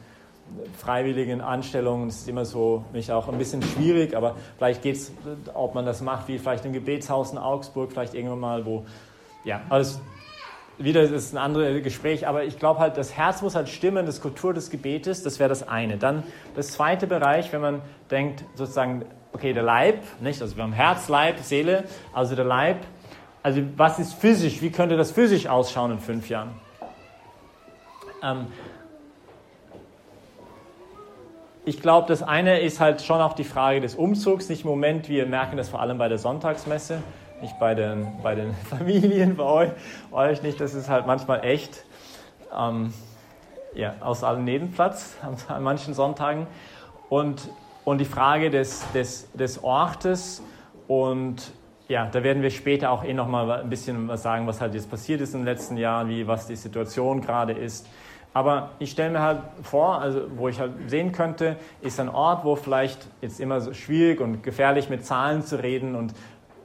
freiwilligen 0.77 1.41
Anstellungen, 1.41 2.07
das 2.07 2.17
ist 2.17 2.29
immer 2.29 2.45
so, 2.45 2.83
mich 2.93 3.11
auch 3.11 3.27
ein 3.27 3.37
bisschen 3.37 3.61
schwierig, 3.61 4.15
aber 4.15 4.35
vielleicht 4.57 4.81
geht 4.81 4.95
es, 4.95 5.11
ob 5.53 5.75
man 5.75 5.85
das 5.85 6.01
macht, 6.01 6.27
wie 6.27 6.39
vielleicht 6.39 6.65
im 6.65 6.73
Gebetshaus 6.73 7.31
in 7.31 7.37
Augsburg, 7.37 7.91
vielleicht 7.91 8.13
irgendwann 8.13 8.39
mal, 8.39 8.65
wo, 8.65 8.85
ja, 9.43 9.61
alles 9.69 9.99
wieder 10.77 11.01
das 11.01 11.11
ist 11.11 11.33
ein 11.33 11.37
anderes 11.37 11.83
Gespräch, 11.83 12.27
aber 12.27 12.43
ich 12.43 12.59
glaube 12.59 12.79
halt, 12.79 12.97
das 12.97 13.17
Herz 13.17 13.41
muss 13.41 13.55
halt 13.55 13.67
stimmen, 13.69 14.05
das 14.05 14.21
Kultur 14.21 14.53
des 14.53 14.69
Gebetes, 14.69 15.23
das 15.23 15.39
wäre 15.39 15.49
das 15.49 15.67
eine. 15.67 15.97
Dann 15.97 16.23
das 16.55 16.73
zweite 16.73 17.07
Bereich, 17.07 17.51
wenn 17.51 17.61
man 17.61 17.81
denkt, 18.11 18.43
sozusagen, 18.53 19.05
okay, 19.33 19.53
der 19.53 19.63
Leib, 19.63 20.03
nicht? 20.19 20.41
Also 20.41 20.55
wir 20.55 20.63
haben 20.63 20.73
Herz, 20.73 21.09
Leib, 21.09 21.39
Seele, 21.39 21.85
also 22.13 22.35
der 22.35 22.45
Leib. 22.45 22.77
Also 23.41 23.61
was 23.75 23.97
ist 23.97 24.13
physisch? 24.13 24.61
Wie 24.61 24.71
könnte 24.71 24.97
das 24.97 25.11
physisch 25.11 25.47
ausschauen 25.47 25.91
in 25.91 25.99
fünf 25.99 26.29
Jahren? 26.29 26.51
Ähm, 28.21 28.47
ich 31.67 31.81
glaube, 31.81 32.07
das 32.07 32.23
eine 32.23 32.61
ist 32.61 32.79
halt 32.79 33.01
schon 33.01 33.19
auch 33.19 33.33
die 33.33 33.43
Frage 33.43 33.81
des 33.81 33.95
Umzugs. 33.95 34.47
Nicht 34.47 34.63
im 34.63 34.69
Moment, 34.69 35.09
wir 35.09 35.25
merken 35.25 35.57
das 35.57 35.67
vor 35.67 35.81
allem 35.81 35.97
bei 35.97 36.07
der 36.07 36.17
Sonntagsmesse 36.17 37.03
nicht 37.41 37.59
bei 37.59 37.75
den, 37.75 38.07
bei 38.23 38.35
den 38.35 38.53
Familien, 38.69 39.35
bei 39.35 39.43
euch, 39.43 39.71
euch 40.11 40.41
nicht. 40.43 40.59
Das 40.59 40.73
ist 40.73 40.89
halt 40.89 41.07
manchmal 41.07 41.43
echt 41.43 41.85
ähm, 42.57 42.93
ja, 43.75 43.95
aus 43.99 44.23
allem 44.23 44.43
Nebenplatz 44.43 45.17
an 45.47 45.63
manchen 45.63 45.93
Sonntagen. 45.93 46.47
Und, 47.09 47.49
und 47.85 47.99
die 47.99 48.05
Frage 48.05 48.49
des, 48.49 48.89
des, 48.93 49.31
des 49.33 49.63
Ortes 49.63 50.41
und 50.87 51.51
ja, 51.89 52.05
da 52.05 52.21
werden 52.23 52.43
wir 52.43 52.49
später 52.49 52.91
auch 52.91 53.03
eh 53.03 53.13
nochmal 53.13 53.61
ein 53.61 53.69
bisschen 53.69 54.07
was 54.07 54.23
sagen, 54.23 54.45
was 54.45 54.59
halt 54.59 54.73
jetzt 54.73 54.89
passiert 54.89 55.21
ist 55.21 55.33
in 55.33 55.41
den 55.41 55.45
letzten 55.45 55.77
Jahren, 55.77 56.09
wie, 56.09 56.27
was 56.27 56.47
die 56.47 56.55
Situation 56.55 57.21
gerade 57.21 57.53
ist. 57.53 57.87
Aber 58.37 58.73
ich 58.77 58.91
stelle 58.91 59.09
mir 59.09 59.23
halt 59.23 59.41
vor, 59.63 59.99
also 59.99 60.21
wo 60.35 60.47
ich 60.47 60.59
halt 60.59 60.73
sehen 60.85 61.11
könnte, 61.11 61.55
ist 61.81 61.99
ein 61.99 62.07
Ort, 62.07 62.45
wo 62.45 62.55
vielleicht 62.55 63.07
jetzt 63.19 63.39
immer 63.39 63.61
so 63.61 63.73
schwierig 63.73 64.21
und 64.21 64.43
gefährlich 64.43 64.89
mit 64.89 65.03
Zahlen 65.03 65.41
zu 65.41 65.55
reden 65.63 65.95
und 65.95 66.13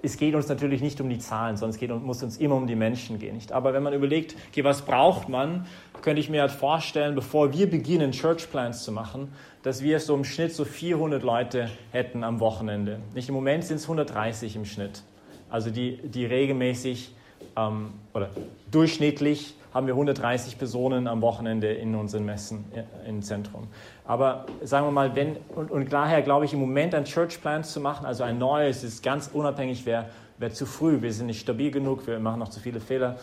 es 0.02 0.18
geht 0.18 0.35
uns 0.35 0.48
natürlich 0.48 0.82
nicht 0.82 1.00
um 1.00 1.08
die 1.08 1.18
Zahlen, 1.18 1.56
sondern 1.56 1.70
es 1.70 1.80
geht, 1.80 1.90
muss 1.90 2.22
uns 2.22 2.37
immer 2.37 2.56
um 2.56 2.66
die 2.66 2.74
Menschen 2.74 3.18
gehen. 3.18 3.37
Nicht? 3.37 3.52
Aber 3.52 3.72
wenn 3.72 3.82
man 3.82 3.94
überlegt, 3.94 4.37
okay, 4.50 4.64
was 4.64 4.82
braucht 4.82 5.30
man, 5.30 5.64
könnte 6.02 6.20
ich 6.20 6.28
mir 6.28 6.42
halt 6.42 6.50
vorstellen, 6.50 7.14
bevor 7.14 7.54
wir 7.54 7.70
beginnen, 7.70 8.12
Church 8.12 8.50
Plans 8.50 8.82
zu 8.82 8.92
machen, 8.92 9.32
dass 9.62 9.82
wir 9.82 9.98
so 9.98 10.14
im 10.14 10.24
Schnitt 10.24 10.52
so 10.54 10.66
400 10.66 11.22
Leute 11.22 11.70
hätten 11.90 12.22
am 12.22 12.38
Wochenende. 12.40 13.00
Nicht 13.14 13.30
im 13.30 13.35
Moment 13.35 13.64
sind 13.64 13.76
es 13.76 13.85
130 13.85 14.56
im 14.56 14.66
Schnitt. 14.66 15.04
Also 15.48 15.70
die, 15.70 15.96
die 16.06 16.26
regelmäßig 16.26 17.14
ähm, 17.56 17.94
oder 18.12 18.28
durchschnittlich 18.70 19.54
haben 19.74 19.87
wir 19.87 19.94
130 19.94 20.58
Personen 20.58 21.06
am 21.06 21.22
Wochenende 21.22 21.72
in 21.72 21.94
unseren 21.94 22.24
Messen 22.24 22.64
im 23.06 23.22
Zentrum. 23.22 23.68
Aber 24.04 24.46
sagen 24.62 24.87
wir 24.87 24.90
mal, 24.90 25.16
wenn, 25.16 25.37
und, 25.54 25.70
und 25.70 25.92
daher 25.92 26.22
glaube 26.22 26.44
ich, 26.44 26.52
im 26.52 26.61
Moment 26.61 26.94
ein 26.94 27.04
Church 27.04 27.40
Plan 27.40 27.64
zu 27.64 27.80
machen, 27.80 28.04
also 28.04 28.22
ein 28.22 28.38
neues, 28.38 28.85
ist 28.85 29.02
ganz 29.02 29.30
unabhängig, 29.32 29.87
wäre 29.87 30.06
wär 30.38 30.52
zu 30.52 30.66
früh. 30.66 31.00
Wir 31.00 31.12
sind 31.12 31.26
nicht 31.26 31.40
stabil 31.40 31.70
genug, 31.70 32.06
wir 32.06 32.18
machen 32.18 32.40
noch 32.40 32.50
zu 32.50 32.61
viele 32.61 32.80
Fehler. 32.80 33.16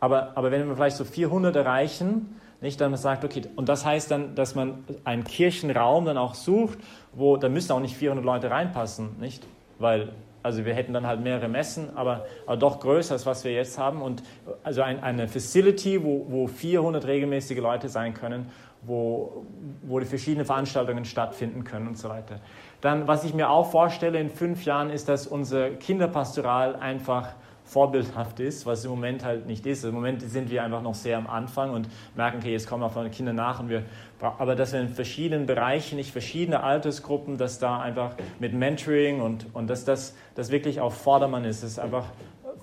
Aber, 0.00 0.36
aber 0.36 0.50
wenn 0.50 0.68
wir 0.68 0.76
vielleicht 0.76 0.96
so 0.96 1.04
400 1.04 1.56
erreichen, 1.56 2.36
nicht, 2.60 2.80
dann 2.80 2.96
sagt, 2.96 3.24
okay, 3.24 3.42
und 3.56 3.68
das 3.68 3.84
heißt 3.84 4.10
dann, 4.10 4.34
dass 4.34 4.54
man 4.54 4.84
einen 5.04 5.24
Kirchenraum 5.24 6.04
dann 6.04 6.18
auch 6.18 6.34
sucht, 6.34 6.78
wo, 7.12 7.36
da 7.36 7.48
müssen 7.48 7.72
auch 7.72 7.80
nicht 7.80 7.96
400 7.96 8.24
Leute 8.24 8.50
reinpassen, 8.50 9.18
nicht? 9.20 9.46
Weil 9.78 10.10
also 10.48 10.64
wir 10.64 10.72
hätten 10.72 10.94
dann 10.94 11.06
halt 11.06 11.20
mehrere 11.20 11.46
Messen, 11.46 11.94
aber, 11.94 12.24
aber 12.46 12.56
doch 12.56 12.80
größer 12.80 13.12
als 13.12 13.26
was 13.26 13.44
wir 13.44 13.52
jetzt 13.52 13.78
haben. 13.78 14.00
Und 14.00 14.22
also 14.64 14.80
ein, 14.80 15.02
eine 15.02 15.28
Facility, 15.28 16.02
wo, 16.02 16.24
wo 16.26 16.46
400 16.46 17.06
regelmäßige 17.06 17.58
Leute 17.58 17.90
sein 17.90 18.14
können, 18.14 18.46
wo, 18.80 19.44
wo 19.82 20.00
die 20.00 20.06
verschiedenen 20.06 20.46
Veranstaltungen 20.46 21.04
stattfinden 21.04 21.64
können 21.64 21.86
und 21.86 21.98
so 21.98 22.08
weiter. 22.08 22.40
Dann, 22.80 23.06
was 23.06 23.24
ich 23.24 23.34
mir 23.34 23.50
auch 23.50 23.70
vorstelle 23.70 24.18
in 24.18 24.30
fünf 24.30 24.64
Jahren, 24.64 24.88
ist, 24.88 25.10
dass 25.10 25.26
unser 25.26 25.68
Kinderpastoral 25.68 26.76
einfach 26.76 27.34
vorbildhaft 27.68 28.40
ist, 28.40 28.64
was 28.64 28.84
im 28.84 28.90
Moment 28.90 29.24
halt 29.24 29.46
nicht 29.46 29.66
ist. 29.66 29.84
Im 29.84 29.94
Moment 29.94 30.22
sind 30.22 30.50
wir 30.50 30.64
einfach 30.64 30.80
noch 30.80 30.94
sehr 30.94 31.18
am 31.18 31.26
Anfang 31.26 31.70
und 31.70 31.86
merken, 32.16 32.38
okay, 32.38 32.52
jetzt 32.52 32.66
kommen 32.66 32.82
auch 32.82 32.92
von 32.92 33.10
Kinder 33.10 33.34
nach 33.34 33.60
und 33.60 33.68
wir, 33.68 33.82
aber 34.20 34.56
dass 34.56 34.72
wir 34.72 34.80
in 34.80 34.88
verschiedenen 34.88 35.46
Bereichen, 35.46 35.96
nicht 35.96 36.10
verschiedene 36.10 36.62
Altersgruppen, 36.62 37.36
dass 37.36 37.58
da 37.58 37.80
einfach 37.80 38.14
mit 38.38 38.54
Mentoring 38.54 39.20
und, 39.20 39.46
und 39.52 39.68
dass 39.68 39.84
das, 39.84 40.16
das 40.34 40.50
wirklich 40.50 40.80
auf 40.80 40.94
Vordermann 40.94 41.44
ist, 41.44 41.62
dass 41.62 41.72
es 41.72 41.78
einfach 41.78 42.06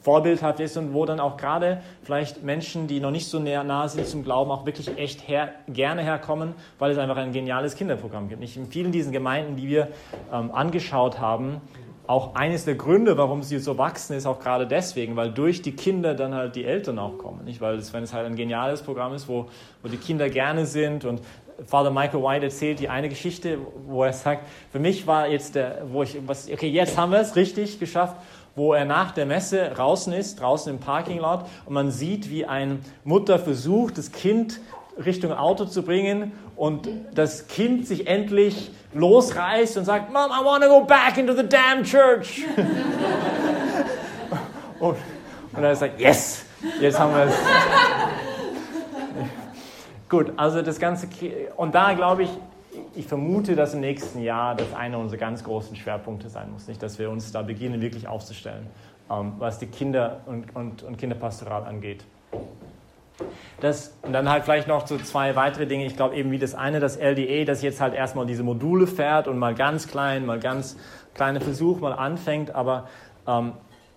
vorbildhaft 0.01 0.59
ist 0.59 0.75
und 0.77 0.93
wo 0.93 1.05
dann 1.05 1.19
auch 1.19 1.37
gerade 1.37 1.81
vielleicht 2.03 2.43
Menschen, 2.43 2.87
die 2.87 2.99
noch 2.99 3.11
nicht 3.11 3.27
so 3.27 3.39
nah 3.39 3.87
sind 3.87 4.07
zum 4.07 4.23
Glauben, 4.23 4.51
auch 4.51 4.65
wirklich 4.65 4.97
echt 4.97 5.27
her, 5.27 5.53
gerne 5.67 6.03
herkommen, 6.03 6.53
weil 6.77 6.91
es 6.91 6.97
einfach 6.97 7.17
ein 7.17 7.31
geniales 7.31 7.75
Kinderprogramm 7.75 8.29
gibt. 8.29 8.39
Nicht 8.39 8.57
in 8.57 8.67
vielen 8.67 8.91
diesen 8.91 9.11
Gemeinden, 9.11 9.55
die 9.55 9.67
wir 9.67 9.87
ähm, 10.31 10.51
angeschaut 10.51 11.19
haben, 11.19 11.61
auch 12.07 12.35
eines 12.35 12.65
der 12.65 12.75
Gründe, 12.75 13.17
warum 13.17 13.43
sie 13.43 13.59
so 13.59 13.77
wachsen, 13.77 14.15
ist 14.15 14.25
auch 14.25 14.39
gerade 14.39 14.67
deswegen, 14.67 15.15
weil 15.15 15.31
durch 15.31 15.61
die 15.61 15.71
Kinder 15.73 16.13
dann 16.13 16.33
halt 16.33 16.55
die 16.55 16.65
Eltern 16.65 16.99
auch 16.99 17.17
kommen. 17.17 17.43
Nicht? 17.45 17.61
Weil 17.61 17.75
es, 17.75 17.93
wenn 17.93 18.03
es 18.03 18.13
halt 18.13 18.25
ein 18.25 18.35
geniales 18.35 18.81
Programm 18.81 19.13
ist, 19.13 19.27
wo, 19.27 19.47
wo 19.81 19.89
die 19.89 19.97
Kinder 19.97 20.29
gerne 20.29 20.65
sind 20.65 21.05
und 21.05 21.21
Father 21.65 21.89
Michael 21.89 22.21
White 22.21 22.45
erzählt 22.45 22.79
die 22.79 22.89
eine 22.89 23.09
Geschichte, 23.09 23.57
wo 23.87 24.03
er 24.03 24.13
sagt, 24.13 24.45
für 24.71 24.79
mich 24.79 25.07
war 25.07 25.27
jetzt 25.27 25.55
der, 25.55 25.83
wo 25.91 26.03
ich, 26.03 26.17
was, 26.25 26.49
okay, 26.51 26.67
jetzt 26.67 26.97
haben 26.97 27.11
wir 27.11 27.19
es 27.19 27.35
richtig 27.35 27.79
geschafft, 27.79 28.17
wo 28.55 28.73
er 28.73 28.85
nach 28.85 29.11
der 29.11 29.25
Messe 29.25 29.69
draußen 29.69 30.13
ist, 30.13 30.39
draußen 30.39 30.73
im 30.73 30.79
Parking 30.79 31.19
Lot 31.19 31.45
und 31.65 31.73
man 31.73 31.91
sieht, 31.91 32.29
wie 32.29 32.45
eine 32.45 32.79
Mutter 33.03 33.39
versucht, 33.39 33.97
das 33.97 34.11
Kind 34.11 34.59
Richtung 35.03 35.33
Auto 35.33 35.65
zu 35.65 35.83
bringen 35.83 36.31
und 36.55 36.87
das 37.13 37.47
Kind 37.47 37.87
sich 37.87 38.07
endlich 38.07 38.71
losreißt 38.93 39.77
und 39.77 39.85
sagt, 39.85 40.11
Mom, 40.11 40.31
I 40.31 40.43
want 40.43 40.63
to 40.63 40.69
go 40.69 40.83
back 40.85 41.17
into 41.17 41.33
the 41.33 41.47
damn 41.47 41.83
church. 41.83 42.43
und, 44.79 44.95
und 45.53 45.63
er 45.63 45.75
sagt, 45.75 45.99
yes, 45.99 46.45
jetzt 46.79 46.97
haben 46.97 47.13
wir 47.13 47.25
es. 47.25 47.35
Gut, 50.09 50.31
also 50.37 50.61
das 50.61 50.79
Ganze, 50.79 51.09
und 51.57 51.75
da 51.75 51.93
glaube 51.93 52.23
ich, 52.23 52.29
ich 52.95 53.07
vermute, 53.07 53.55
dass 53.55 53.73
im 53.73 53.81
nächsten 53.81 54.21
Jahr 54.21 54.55
das 54.55 54.73
einer 54.73 54.99
unserer 54.99 55.19
ganz 55.19 55.43
großen 55.43 55.75
Schwerpunkte 55.75 56.29
sein 56.29 56.51
muss, 56.51 56.67
nicht, 56.67 56.81
dass 56.81 56.99
wir 56.99 57.09
uns 57.09 57.31
da 57.31 57.41
beginnen, 57.41 57.81
wirklich 57.81 58.07
aufzustellen, 58.07 58.67
ähm, 59.09 59.33
was 59.39 59.59
die 59.59 59.67
Kinder 59.67 60.21
und, 60.25 60.55
und, 60.55 60.83
und 60.83 60.97
Kinderpastoral 60.97 61.65
angeht. 61.65 62.05
Das, 63.61 63.97
und 64.01 64.13
dann 64.13 64.29
halt 64.29 64.43
vielleicht 64.43 64.67
noch 64.67 64.85
so 64.85 64.97
zwei 64.97 65.35
weitere 65.35 65.65
Dinge. 65.65 65.85
Ich 65.85 65.95
glaube 65.95 66.15
eben 66.15 66.31
wie 66.31 66.39
das 66.39 66.55
eine, 66.55 66.79
das 66.79 66.97
LDA, 66.97 67.45
das 67.45 67.61
jetzt 67.61 67.79
halt 67.79 67.93
erstmal 67.93 68.25
diese 68.25 68.43
Module 68.43 68.87
fährt 68.87 69.27
und 69.27 69.39
mal 69.39 69.55
ganz 69.55 69.87
klein, 69.87 70.25
mal 70.25 70.39
ganz 70.39 70.77
kleine 71.13 71.39
Versuch 71.39 71.79
mal 71.79 71.93
anfängt. 71.93 72.53
Aber 72.53 72.89
ähm, 73.25 73.53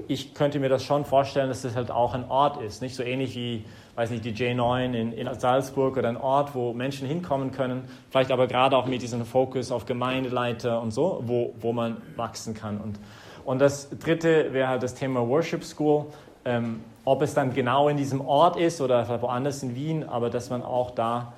ich 0.06 0.34
könnte 0.34 0.60
mir 0.60 0.68
das 0.68 0.84
schon 0.84 1.04
vorstellen, 1.04 1.48
dass 1.48 1.62
das 1.62 1.74
halt 1.74 1.90
auch 1.90 2.14
ein 2.14 2.30
Ort 2.30 2.62
ist. 2.62 2.80
Nicht 2.82 2.94
so 2.94 3.02
ähnlich 3.02 3.34
wie, 3.34 3.64
weiß 3.96 4.10
nicht, 4.10 4.24
die 4.24 4.32
J9 4.32 4.94
in, 4.94 5.12
in 5.12 5.34
Salzburg 5.34 5.96
oder 5.96 6.08
ein 6.08 6.16
Ort, 6.16 6.54
wo 6.54 6.72
Menschen 6.72 7.08
hinkommen 7.08 7.50
können. 7.50 7.88
Vielleicht 8.10 8.30
aber 8.30 8.46
gerade 8.46 8.76
auch 8.76 8.86
mit 8.86 9.02
diesem 9.02 9.24
Fokus 9.24 9.72
auf 9.72 9.86
Gemeindeleiter 9.86 10.80
und 10.80 10.92
so, 10.92 11.22
wo, 11.26 11.54
wo 11.60 11.72
man 11.72 11.96
wachsen 12.14 12.54
kann. 12.54 12.78
Und, 12.80 13.00
und 13.44 13.58
das 13.58 13.90
dritte 13.90 14.52
wäre 14.52 14.68
halt 14.68 14.84
das 14.84 14.94
Thema 14.94 15.26
Worship 15.26 15.64
School. 15.64 16.06
Ähm, 16.44 16.80
ob 17.08 17.22
es 17.22 17.32
dann 17.32 17.54
genau 17.54 17.88
in 17.88 17.96
diesem 17.96 18.20
Ort 18.20 18.56
ist 18.56 18.82
oder 18.82 19.08
woanders 19.22 19.62
in 19.62 19.74
Wien, 19.74 20.04
aber 20.04 20.28
dass 20.28 20.50
man 20.50 20.62
auch 20.62 20.90
da 20.90 21.32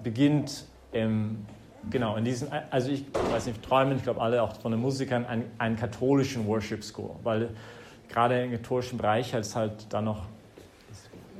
beginnt, 0.00 0.64
ähm, 0.92 1.44
genau, 1.90 2.14
in 2.14 2.24
diesem, 2.24 2.48
also 2.70 2.92
ich 2.92 3.04
weiß 3.32 3.46
nicht, 3.46 3.60
träumen, 3.64 3.96
ich 3.96 4.04
glaube 4.04 4.20
alle 4.20 4.40
auch 4.40 4.54
von 4.54 4.70
den 4.70 4.80
Musikern, 4.80 5.26
einen, 5.26 5.50
einen 5.58 5.74
katholischen 5.74 6.46
Worship 6.46 6.84
School, 6.84 7.10
weil 7.24 7.50
gerade 8.08 8.44
im 8.44 8.52
katholischen 8.52 8.96
Bereich 8.96 9.34
es 9.34 9.56
halt 9.56 9.92
da 9.92 10.00
noch 10.00 10.22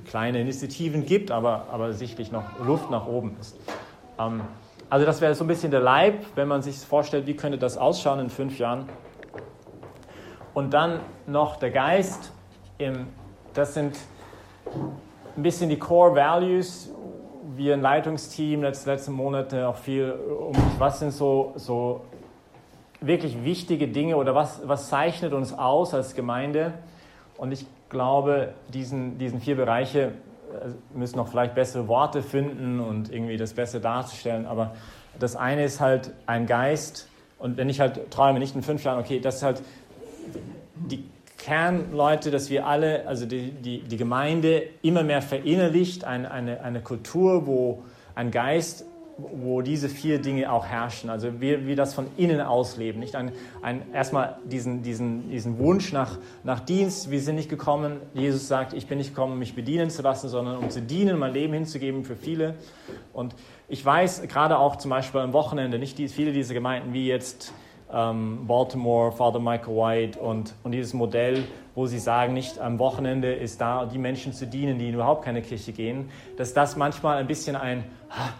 kleine 0.08 0.40
Initiativen 0.40 1.06
gibt, 1.06 1.30
aber, 1.30 1.66
aber 1.70 1.92
sicherlich 1.92 2.32
noch 2.32 2.58
Luft 2.58 2.90
nach 2.90 3.06
oben 3.06 3.36
ist. 3.40 3.56
Ähm, 4.18 4.40
also 4.90 5.06
das 5.06 5.20
wäre 5.20 5.36
so 5.36 5.44
ein 5.44 5.46
bisschen 5.46 5.70
der 5.70 5.80
Leib, 5.80 6.24
wenn 6.34 6.48
man 6.48 6.62
sich 6.62 6.78
vorstellt, 6.78 7.28
wie 7.28 7.36
könnte 7.36 7.58
das 7.58 7.78
ausschauen 7.78 8.18
in 8.18 8.28
fünf 8.28 8.58
Jahren. 8.58 8.88
Und 10.52 10.74
dann 10.74 10.98
noch 11.28 11.56
der 11.56 11.70
Geist 11.70 12.32
im 12.78 13.06
das 13.58 13.74
sind 13.74 13.98
ein 15.36 15.42
bisschen 15.42 15.68
die 15.68 15.78
Core 15.78 16.14
Values. 16.14 16.90
Wir 17.56 17.74
ein 17.74 17.80
Leitungsteam 17.80 18.62
letzte, 18.62 18.90
letzten 18.90 19.12
Monate 19.12 19.66
auch 19.66 19.76
viel 19.76 20.12
um 20.12 20.54
was 20.78 21.00
sind 21.00 21.10
so, 21.10 21.54
so 21.56 22.02
wirklich 23.00 23.42
wichtige 23.42 23.88
Dinge 23.88 24.16
oder 24.16 24.36
was, 24.36 24.60
was 24.64 24.88
zeichnet 24.88 25.32
uns 25.32 25.52
aus 25.52 25.92
als 25.92 26.14
Gemeinde. 26.14 26.74
Und 27.36 27.50
ich 27.50 27.66
glaube, 27.88 28.54
diesen, 28.72 29.18
diesen 29.18 29.40
vier 29.40 29.56
Bereiche 29.56 30.00
äh, 30.02 30.96
müssen 30.96 31.16
noch 31.16 31.26
vielleicht 31.26 31.56
bessere 31.56 31.88
Worte 31.88 32.22
finden 32.22 32.78
und 32.78 33.12
irgendwie 33.12 33.36
das 33.36 33.54
besser 33.54 33.80
darzustellen. 33.80 34.46
Aber 34.46 34.76
das 35.18 35.34
eine 35.34 35.64
ist 35.64 35.80
halt 35.80 36.12
ein 36.26 36.46
Geist. 36.46 37.08
Und 37.40 37.56
wenn 37.56 37.68
ich 37.68 37.80
halt 37.80 38.08
träume, 38.12 38.38
nicht 38.38 38.54
in 38.54 38.62
fünf 38.62 38.84
Jahren, 38.84 39.00
okay, 39.00 39.18
das 39.18 39.36
ist 39.36 39.42
halt 39.42 39.62
die 40.76 41.04
Kernleute, 41.48 42.30
dass 42.30 42.50
wir 42.50 42.66
alle, 42.66 43.06
also 43.06 43.24
die, 43.24 43.52
die, 43.52 43.80
die 43.80 43.96
Gemeinde 43.96 44.64
immer 44.82 45.02
mehr 45.02 45.22
verinnerlicht, 45.22 46.04
eine, 46.04 46.30
eine, 46.30 46.60
eine 46.60 46.82
Kultur, 46.82 47.46
wo 47.46 47.84
ein 48.14 48.30
Geist 48.30 48.84
wo 49.18 49.62
diese 49.62 49.88
vier 49.88 50.20
Dinge 50.20 50.52
auch 50.52 50.66
herrschen. 50.66 51.10
Also 51.10 51.40
wir, 51.40 51.66
wir 51.66 51.74
das 51.74 51.92
von 51.92 52.06
innen 52.16 52.40
ausleben. 52.40 53.00
Nicht 53.00 53.16
ein, 53.16 53.32
ein, 53.62 53.82
erstmal 53.92 54.36
diesen, 54.44 54.82
diesen, 54.82 55.28
diesen 55.28 55.58
Wunsch 55.58 55.92
nach, 55.92 56.18
nach 56.44 56.60
Dienst. 56.60 57.10
Wir 57.10 57.20
sind 57.20 57.34
nicht 57.34 57.48
gekommen, 57.48 57.96
Jesus 58.14 58.46
sagt, 58.46 58.74
ich 58.74 58.86
bin 58.86 58.98
nicht 58.98 59.16
gekommen, 59.16 59.40
mich 59.40 59.56
bedienen 59.56 59.90
zu 59.90 60.02
lassen, 60.02 60.28
sondern 60.28 60.58
um 60.58 60.70
zu 60.70 60.80
dienen, 60.82 61.18
mein 61.18 61.32
Leben 61.32 61.52
hinzugeben 61.52 62.04
für 62.04 62.14
viele. 62.14 62.54
Und 63.12 63.34
ich 63.68 63.84
weiß, 63.84 64.22
gerade 64.28 64.56
auch 64.56 64.76
zum 64.76 64.90
Beispiel 64.90 65.20
am 65.20 65.32
Wochenende, 65.32 65.80
nicht 65.80 65.98
die, 65.98 66.06
viele 66.06 66.32
dieser 66.32 66.54
Gemeinden 66.54 66.92
wie 66.92 67.08
jetzt 67.08 67.52
ähm, 67.92 68.46
Baltimore, 68.46 69.12
Father 69.12 69.40
Michael 69.40 69.74
White 69.74 70.18
und, 70.18 70.54
und 70.62 70.72
dieses 70.72 70.94
Modell, 70.94 71.44
wo 71.74 71.86
sie 71.86 71.98
sagen, 71.98 72.34
nicht 72.34 72.58
am 72.58 72.78
Wochenende 72.78 73.32
ist 73.32 73.60
da, 73.60 73.86
die 73.86 73.98
Menschen 73.98 74.32
zu 74.32 74.46
dienen, 74.46 74.78
die 74.78 74.88
in 74.88 74.94
überhaupt 74.94 75.24
keine 75.24 75.42
Kirche 75.42 75.72
gehen, 75.72 76.10
dass 76.36 76.54
das 76.54 76.76
manchmal 76.76 77.18
ein 77.18 77.26
bisschen 77.26 77.56
ein, 77.56 77.84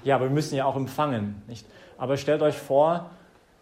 ja, 0.04 0.20
wir 0.20 0.30
müssen 0.30 0.56
ja 0.56 0.64
auch 0.64 0.76
empfangen. 0.76 1.42
Nicht? 1.46 1.66
Aber 1.96 2.16
stellt 2.16 2.42
euch 2.42 2.56
vor, 2.56 3.10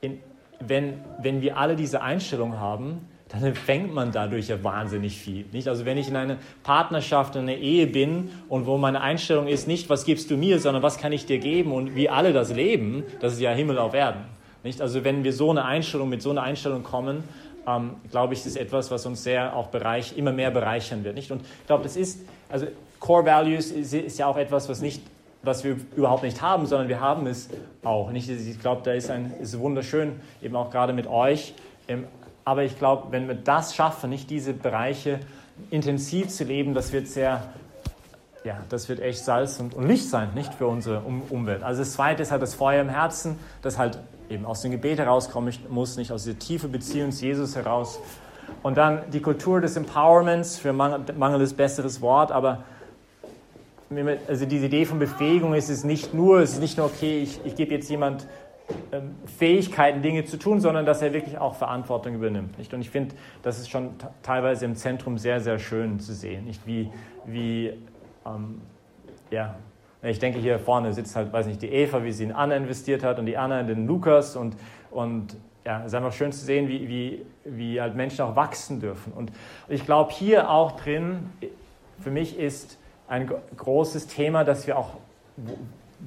in, 0.01 0.20
wenn, 0.61 1.01
wenn 1.20 1.40
wir 1.40 1.57
alle 1.57 1.77
diese 1.77 2.03
Einstellung 2.03 2.59
haben, 2.59 3.09
dann 3.29 3.42
empfängt 3.42 3.92
man 3.92 4.12
dadurch 4.12 4.49
ja 4.49 4.62
wahnsinnig 4.62 5.18
viel. 5.18 5.46
Nicht? 5.53 5.66
Also 5.68 5.85
wenn 5.85 5.99
ich 5.99 6.09
in 6.09 6.16
einer 6.16 6.37
Partnerschaft, 6.62 7.35
in 7.35 7.42
einer 7.42 7.57
Ehe 7.57 7.87
bin 7.87 8.31
und 8.49 8.66
wo 8.66 8.79
meine 8.79 9.01
Einstellung 9.01 9.49
ist, 9.49 9.66
nicht 9.66 9.90
was 9.90 10.05
gibst 10.05 10.31
du 10.31 10.37
mir, 10.37 10.61
sondern 10.61 10.83
was 10.83 10.99
kann 10.99 11.12
ich 11.12 11.27
dir 11.27 11.38
geben 11.38 11.72
und 11.72 11.96
wie 11.96 12.09
alle 12.09 12.33
das 12.33 12.55
leben, 12.55 13.03
das 13.20 13.33
ist 13.33 13.40
ja 13.40 13.51
Himmel 13.51 13.79
auf 13.79 13.94
Erden. 13.94 14.36
Nicht? 14.66 14.81
Also 14.81 15.05
wenn 15.05 15.24
wir 15.24 15.33
so 15.33 15.50
eine 15.50 15.64
Einstellung, 15.64 16.09
mit 16.09 16.22
so 16.22 16.31
einer 16.31 16.42
Einstellung 16.42 16.83
kommen, 16.83 17.24
ähm, 17.66 17.96
glaube 18.11 18.35
ich, 18.35 18.40
das 18.40 18.48
ist 18.48 18.57
etwas, 18.57 18.90
was 18.90 19.07
uns 19.07 19.22
sehr 19.22 19.57
auch 19.57 19.68
bereich, 19.68 20.16
immer 20.16 20.33
mehr 20.33 20.50
bereichern 20.50 21.05
wird. 21.05 21.14
Nicht? 21.14 21.31
Und 21.31 21.42
ich 21.42 21.66
glaube, 21.66 21.83
das 21.83 21.96
ist, 21.96 22.20
also 22.48 22.66
Core 23.00 23.24
Values 23.24 23.70
ist, 23.70 23.92
ist 23.92 24.18
ja 24.18 24.26
auch 24.26 24.37
etwas, 24.37 24.68
was 24.68 24.81
nicht 24.81 25.02
was 25.46 25.64
wir 25.64 25.76
überhaupt 25.94 26.24
nicht 26.24 26.42
haben, 26.42 26.66
sondern 26.66 26.88
wir 26.88 27.00
haben 27.00 27.26
es 27.26 27.48
auch. 27.85 28.11
Nicht? 28.11 28.29
Ich 28.29 28.61
glaube, 28.61 28.83
da 28.85 28.92
ist 28.92 29.11
ein 29.11 29.33
ist 29.40 29.59
wunderschön, 29.59 30.20
eben 30.42 30.57
auch 30.57 30.70
gerade 30.70 30.92
mit 30.92 31.07
euch. 31.07 31.55
Ähm, 31.88 32.05
aber 32.44 32.64
ich 32.64 32.79
glaube, 32.79 33.11
wenn 33.11 33.26
wir 33.29 33.35
das 33.35 33.74
schaffen, 33.74 34.11
nicht 34.11 34.31
diese 34.31 34.52
Bereiche 34.52 35.20
intensiv 35.70 36.29
zu 36.29 36.44
leben, 36.44 36.74
das 36.74 36.92
wird 36.92 37.09
sehr, 37.09 37.42
ja, 38.44 38.59
das 38.68 38.88
wird 38.88 39.00
echt 39.00 39.24
Salz 39.24 39.59
und, 39.59 39.74
und 39.74 39.88
Licht 39.88 40.09
sein, 40.09 40.31
nicht 40.35 40.52
für 40.55 40.66
unsere 40.66 41.00
um 41.00 41.22
Umwelt. 41.22 41.62
Also 41.62 41.83
das 41.83 41.92
Zweite 41.92 42.22
ist 42.22 42.31
halt 42.31 42.42
das 42.42 42.55
Feuer 42.55 42.83
im 42.83 42.88
Herzen, 42.88 43.38
das 43.62 43.79
halt 43.79 43.98
eben 44.29 44.45
aus 44.45 44.62
dem 44.62 44.71
Gebet 44.71 44.99
herauskommen 44.99 45.55
muss, 45.69 45.97
nicht 45.97 46.12
aus 46.12 46.25
dieser 46.25 46.39
tiefen 46.39 46.73
Beziehung 46.73 47.12
zu 47.12 47.25
Jesus 47.25 47.57
heraus. 47.57 48.01
Und 48.62 48.77
dann 48.77 49.11
die 49.11 49.21
Kultur 49.21 49.61
des 49.61 49.77
Empowerments, 49.77 50.59
für 50.59 50.73
mangelndes 50.73 51.55
besseres 51.55 52.01
Wort, 52.01 52.31
aber 52.33 52.65
also 54.27 54.47
diese 54.47 54.67
Idee 54.67 54.85
von 54.85 54.99
Befähigung 54.99 55.55
ist 55.55 55.69
es 55.69 55.85
nicht 55.85 56.12
nur, 56.12 56.41
es 56.41 56.55
ist 56.55 56.61
nicht 56.61 56.77
nur, 56.77 56.87
okay, 56.87 57.23
ich, 57.23 57.41
ich 57.45 57.55
gebe 57.55 57.73
jetzt 57.73 57.89
jemand 57.89 58.27
ähm, 58.91 59.15
Fähigkeiten, 59.39 60.03
Dinge 60.03 60.25
zu 60.25 60.39
tun, 60.39 60.61
sondern 60.61 60.87
dass 60.87 61.03
er 61.03 61.12
wirklich 61.12 61.39
auch 61.39 61.55
Verantwortung 61.55 62.15
übernimmt. 62.15 62.59
Nicht? 62.59 62.75
Und 62.75 62.81
ich 62.81 62.91
finde, 62.91 63.15
das 63.43 63.59
ist 63.59 63.71
schon 63.71 63.91
teilweise 64.23 64.65
im 64.65 64.75
Zentrum 64.75 65.19
sehr, 65.19 65.41
sehr 65.41 65.59
schön 65.61 66.01
zu 66.01 66.15
sehen. 66.15 66.45
Nicht 66.45 66.67
wie, 66.67 66.91
wie 67.25 67.73
ähm, 68.27 68.61
ja, 69.31 69.57
ich 70.07 70.19
denke, 70.19 70.38
hier 70.38 70.59
vorne 70.59 70.92
sitzt 70.92 71.16
halt, 71.16 71.33
weiß 71.33 71.47
nicht, 71.47 71.62
die 71.62 71.71
Eva, 71.71 72.05
wie 72.05 72.12
sie 72.12 72.25
in 72.25 72.33
Anna 72.33 72.57
investiert 72.57 73.03
hat 73.03 73.19
und 73.19 73.27
die 73.27 73.37
Anna 73.37 73.61
in 73.61 73.66
den 73.66 73.87
Lukas 73.87 74.37
und, 74.37 74.57
und 74.90 75.37
ja, 75.64 75.81
es 75.81 75.87
ist 75.87 75.95
einfach 75.95 76.12
schön 76.12 76.33
zu 76.33 76.45
sehen, 76.45 76.69
wie, 76.69 76.88
wie, 76.88 77.27
wie 77.45 77.81
halt 77.81 77.97
Menschen 77.97 78.21
auch 78.23 78.37
wachsen 78.37 78.81
dürfen. 78.81 79.12
Und 79.12 79.33
ich 79.69 79.85
glaube, 79.85 80.12
hier 80.12 80.49
auch 80.49 80.73
drin, 80.73 81.31
für 82.01 82.11
mich 82.11 82.38
ist 82.38 82.79
ein 83.09 83.31
großes 83.57 84.07
Thema, 84.07 84.45
dass 84.45 84.66
wir 84.66 84.79
auch, 84.79 84.90
wo, 85.37 85.59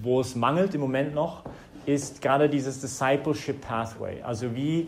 wo 0.02 0.22
es 0.22 0.36
mangelt 0.36 0.76
im 0.76 0.82
Moment 0.82 1.14
noch, 1.14 1.44
ist 1.86 2.22
gerade 2.22 2.50
dieses 2.50 2.80
Discipleship 2.80 3.62
Pathway. 3.62 4.22
Also 4.22 4.56
wie 4.56 4.88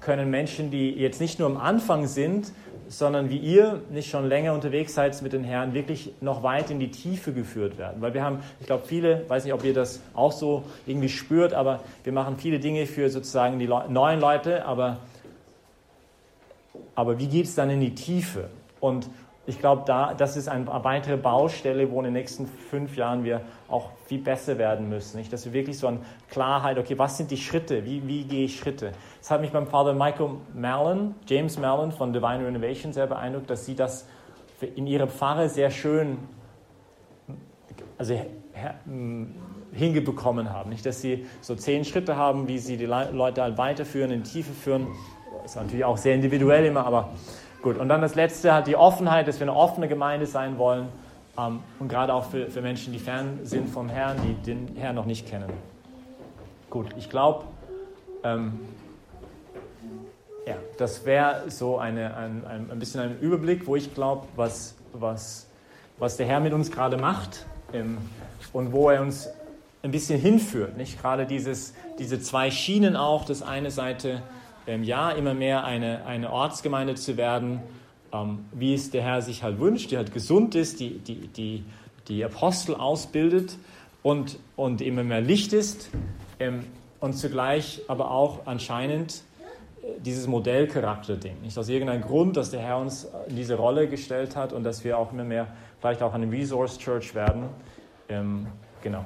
können 0.00 0.30
Menschen, 0.30 0.70
die 0.70 0.90
jetzt 0.92 1.20
nicht 1.20 1.38
nur 1.38 1.48
am 1.48 1.56
Anfang 1.56 2.06
sind, 2.06 2.52
sondern 2.90 3.30
wie 3.30 3.38
ihr 3.38 3.80
nicht 3.90 4.10
schon 4.10 4.28
länger 4.28 4.52
unterwegs 4.52 4.94
seid 4.94 5.22
mit 5.22 5.32
den 5.32 5.44
Herren, 5.44 5.74
wirklich 5.74 6.12
noch 6.20 6.42
weit 6.42 6.72
in 6.72 6.80
die 6.80 6.90
Tiefe 6.90 7.32
geführt 7.32 7.78
werden. 7.78 8.02
Weil 8.02 8.14
wir 8.14 8.24
haben, 8.24 8.40
ich 8.58 8.66
glaube, 8.66 8.84
viele, 8.84 9.24
weiß 9.28 9.44
nicht, 9.44 9.54
ob 9.54 9.62
ihr 9.62 9.72
das 9.72 10.00
auch 10.12 10.32
so 10.32 10.64
irgendwie 10.86 11.08
spürt, 11.08 11.54
aber 11.54 11.84
wir 12.02 12.12
machen 12.12 12.36
viele 12.36 12.58
Dinge 12.58 12.86
für 12.86 13.08
sozusagen 13.08 13.60
die 13.60 13.66
Le 13.66 13.84
neuen 13.88 14.18
Leute, 14.18 14.64
aber, 14.64 14.98
aber 16.96 17.20
wie 17.20 17.28
geht 17.28 17.46
es 17.46 17.54
dann 17.54 17.70
in 17.70 17.80
die 17.80 17.94
Tiefe? 17.94 18.50
Und 18.80 19.08
ich 19.50 19.58
glaube, 19.58 19.82
da, 19.84 20.14
das 20.14 20.36
ist 20.36 20.48
eine 20.48 20.66
weitere 20.68 21.16
Baustelle, 21.16 21.90
wo 21.90 21.98
in 21.98 22.04
den 22.04 22.12
nächsten 22.12 22.46
fünf 22.46 22.96
Jahren 22.96 23.24
wir 23.24 23.42
auch 23.68 23.90
viel 24.06 24.20
besser 24.20 24.58
werden 24.58 24.88
müssen. 24.88 25.18
Nicht? 25.18 25.32
Dass 25.32 25.44
wir 25.44 25.52
wirklich 25.52 25.76
so 25.76 25.88
eine 25.88 25.98
Klarheit, 26.30 26.78
okay, 26.78 26.96
was 26.96 27.16
sind 27.16 27.32
die 27.32 27.36
Schritte? 27.36 27.84
Wie, 27.84 28.06
wie 28.06 28.24
gehe 28.24 28.44
ich 28.44 28.58
Schritte? 28.58 28.92
Das 29.18 29.30
hat 29.30 29.40
mich 29.40 29.50
beim 29.50 29.66
Vater 29.66 29.92
Michael 29.92 30.36
Mallon, 30.54 31.16
James 31.26 31.58
Mallon 31.58 31.90
von 31.90 32.12
Divine 32.12 32.46
Renovation 32.46 32.92
sehr 32.92 33.08
beeindruckt, 33.08 33.50
dass 33.50 33.66
sie 33.66 33.74
das 33.74 34.06
in 34.76 34.86
ihrer 34.86 35.08
Pfarre 35.08 35.48
sehr 35.48 35.70
schön 35.70 36.18
also, 37.98 38.14
hingebekommen 39.72 40.52
haben. 40.52 40.70
Nicht, 40.70 40.86
dass 40.86 41.00
sie 41.00 41.26
so 41.40 41.56
zehn 41.56 41.84
Schritte 41.84 42.14
haben, 42.14 42.46
wie 42.46 42.58
sie 42.58 42.76
die 42.76 42.86
Leute 42.86 43.42
halt 43.42 43.58
weiterführen, 43.58 44.12
in 44.12 44.22
die 44.22 44.30
Tiefe 44.30 44.52
führen. 44.52 44.86
Das 45.42 45.52
ist 45.52 45.56
natürlich 45.56 45.84
auch 45.84 45.96
sehr 45.96 46.14
individuell 46.14 46.64
immer, 46.66 46.86
aber 46.86 47.10
Gut, 47.62 47.76
und 47.76 47.88
dann 47.90 48.00
das 48.00 48.14
Letzte 48.14 48.54
hat 48.54 48.66
die 48.66 48.76
Offenheit, 48.76 49.28
dass 49.28 49.38
wir 49.38 49.44
eine 49.44 49.54
offene 49.54 49.86
Gemeinde 49.86 50.24
sein 50.26 50.56
wollen 50.56 50.88
ähm, 51.36 51.60
und 51.78 51.88
gerade 51.88 52.14
auch 52.14 52.24
für, 52.24 52.46
für 52.46 52.62
Menschen, 52.62 52.92
die 52.92 52.98
fern 52.98 53.40
sind 53.44 53.68
vom 53.68 53.90
Herrn, 53.90 54.16
die 54.22 54.34
den 54.34 54.76
Herrn 54.76 54.94
noch 54.94 55.04
nicht 55.04 55.28
kennen. 55.28 55.50
Gut, 56.70 56.86
ich 56.96 57.10
glaube, 57.10 57.44
ähm, 58.24 58.60
ja, 60.46 60.54
das 60.78 61.04
wäre 61.04 61.50
so 61.50 61.78
eine, 61.78 62.16
ein, 62.16 62.44
ein, 62.46 62.70
ein 62.70 62.78
bisschen 62.78 63.00
ein 63.00 63.18
Überblick, 63.20 63.66
wo 63.66 63.76
ich 63.76 63.94
glaube, 63.94 64.26
was, 64.36 64.74
was, 64.94 65.46
was 65.98 66.16
der 66.16 66.26
Herr 66.26 66.40
mit 66.40 66.54
uns 66.54 66.70
gerade 66.70 66.96
macht 66.96 67.44
ähm, 67.74 67.98
und 68.54 68.72
wo 68.72 68.88
er 68.88 69.02
uns 69.02 69.28
ein 69.82 69.90
bisschen 69.90 70.18
hinführt. 70.18 70.78
Nicht 70.78 71.00
gerade 71.00 71.26
dieses, 71.26 71.74
diese 71.98 72.20
zwei 72.20 72.50
Schienen 72.50 72.96
auch, 72.96 73.26
das 73.26 73.42
eine 73.42 73.70
Seite 73.70 74.22
ähm, 74.66 74.84
ja, 74.84 75.10
immer 75.10 75.34
mehr 75.34 75.64
eine, 75.64 76.04
eine 76.06 76.30
Ortsgemeinde 76.30 76.94
zu 76.94 77.16
werden, 77.16 77.60
ähm, 78.12 78.44
wie 78.52 78.74
es 78.74 78.90
der 78.90 79.02
Herr 79.02 79.22
sich 79.22 79.42
halt 79.42 79.60
wünscht, 79.60 79.90
die 79.90 79.96
halt 79.96 80.12
gesund 80.12 80.54
ist, 80.54 80.80
die, 80.80 80.98
die, 80.98 81.28
die, 81.28 81.64
die 82.08 82.24
Apostel 82.24 82.74
ausbildet 82.74 83.56
und, 84.02 84.38
und 84.56 84.80
immer 84.80 85.04
mehr 85.04 85.20
Licht 85.20 85.52
ist 85.52 85.90
ähm, 86.38 86.64
und 87.00 87.14
zugleich 87.14 87.82
aber 87.88 88.10
auch 88.10 88.46
anscheinend 88.46 89.22
äh, 89.82 90.00
dieses 90.00 90.26
Modellcharakter-Ding. 90.26 91.42
Nicht 91.42 91.56
aus 91.58 91.68
irgendeinem 91.68 92.02
Grund, 92.02 92.36
dass 92.36 92.50
der 92.50 92.60
Herr 92.60 92.78
uns 92.78 93.08
in 93.28 93.36
diese 93.36 93.54
Rolle 93.54 93.88
gestellt 93.88 94.36
hat 94.36 94.52
und 94.52 94.64
dass 94.64 94.84
wir 94.84 94.98
auch 94.98 95.12
immer 95.12 95.24
mehr 95.24 95.46
vielleicht 95.80 96.02
auch 96.02 96.14
eine 96.14 96.30
Resource 96.30 96.78
Church 96.78 97.14
werden. 97.14 97.48
Ähm, 98.08 98.46
genau. 98.82 99.04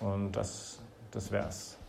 Und 0.00 0.32
das, 0.32 0.78
das 1.10 1.30
es. 1.30 1.79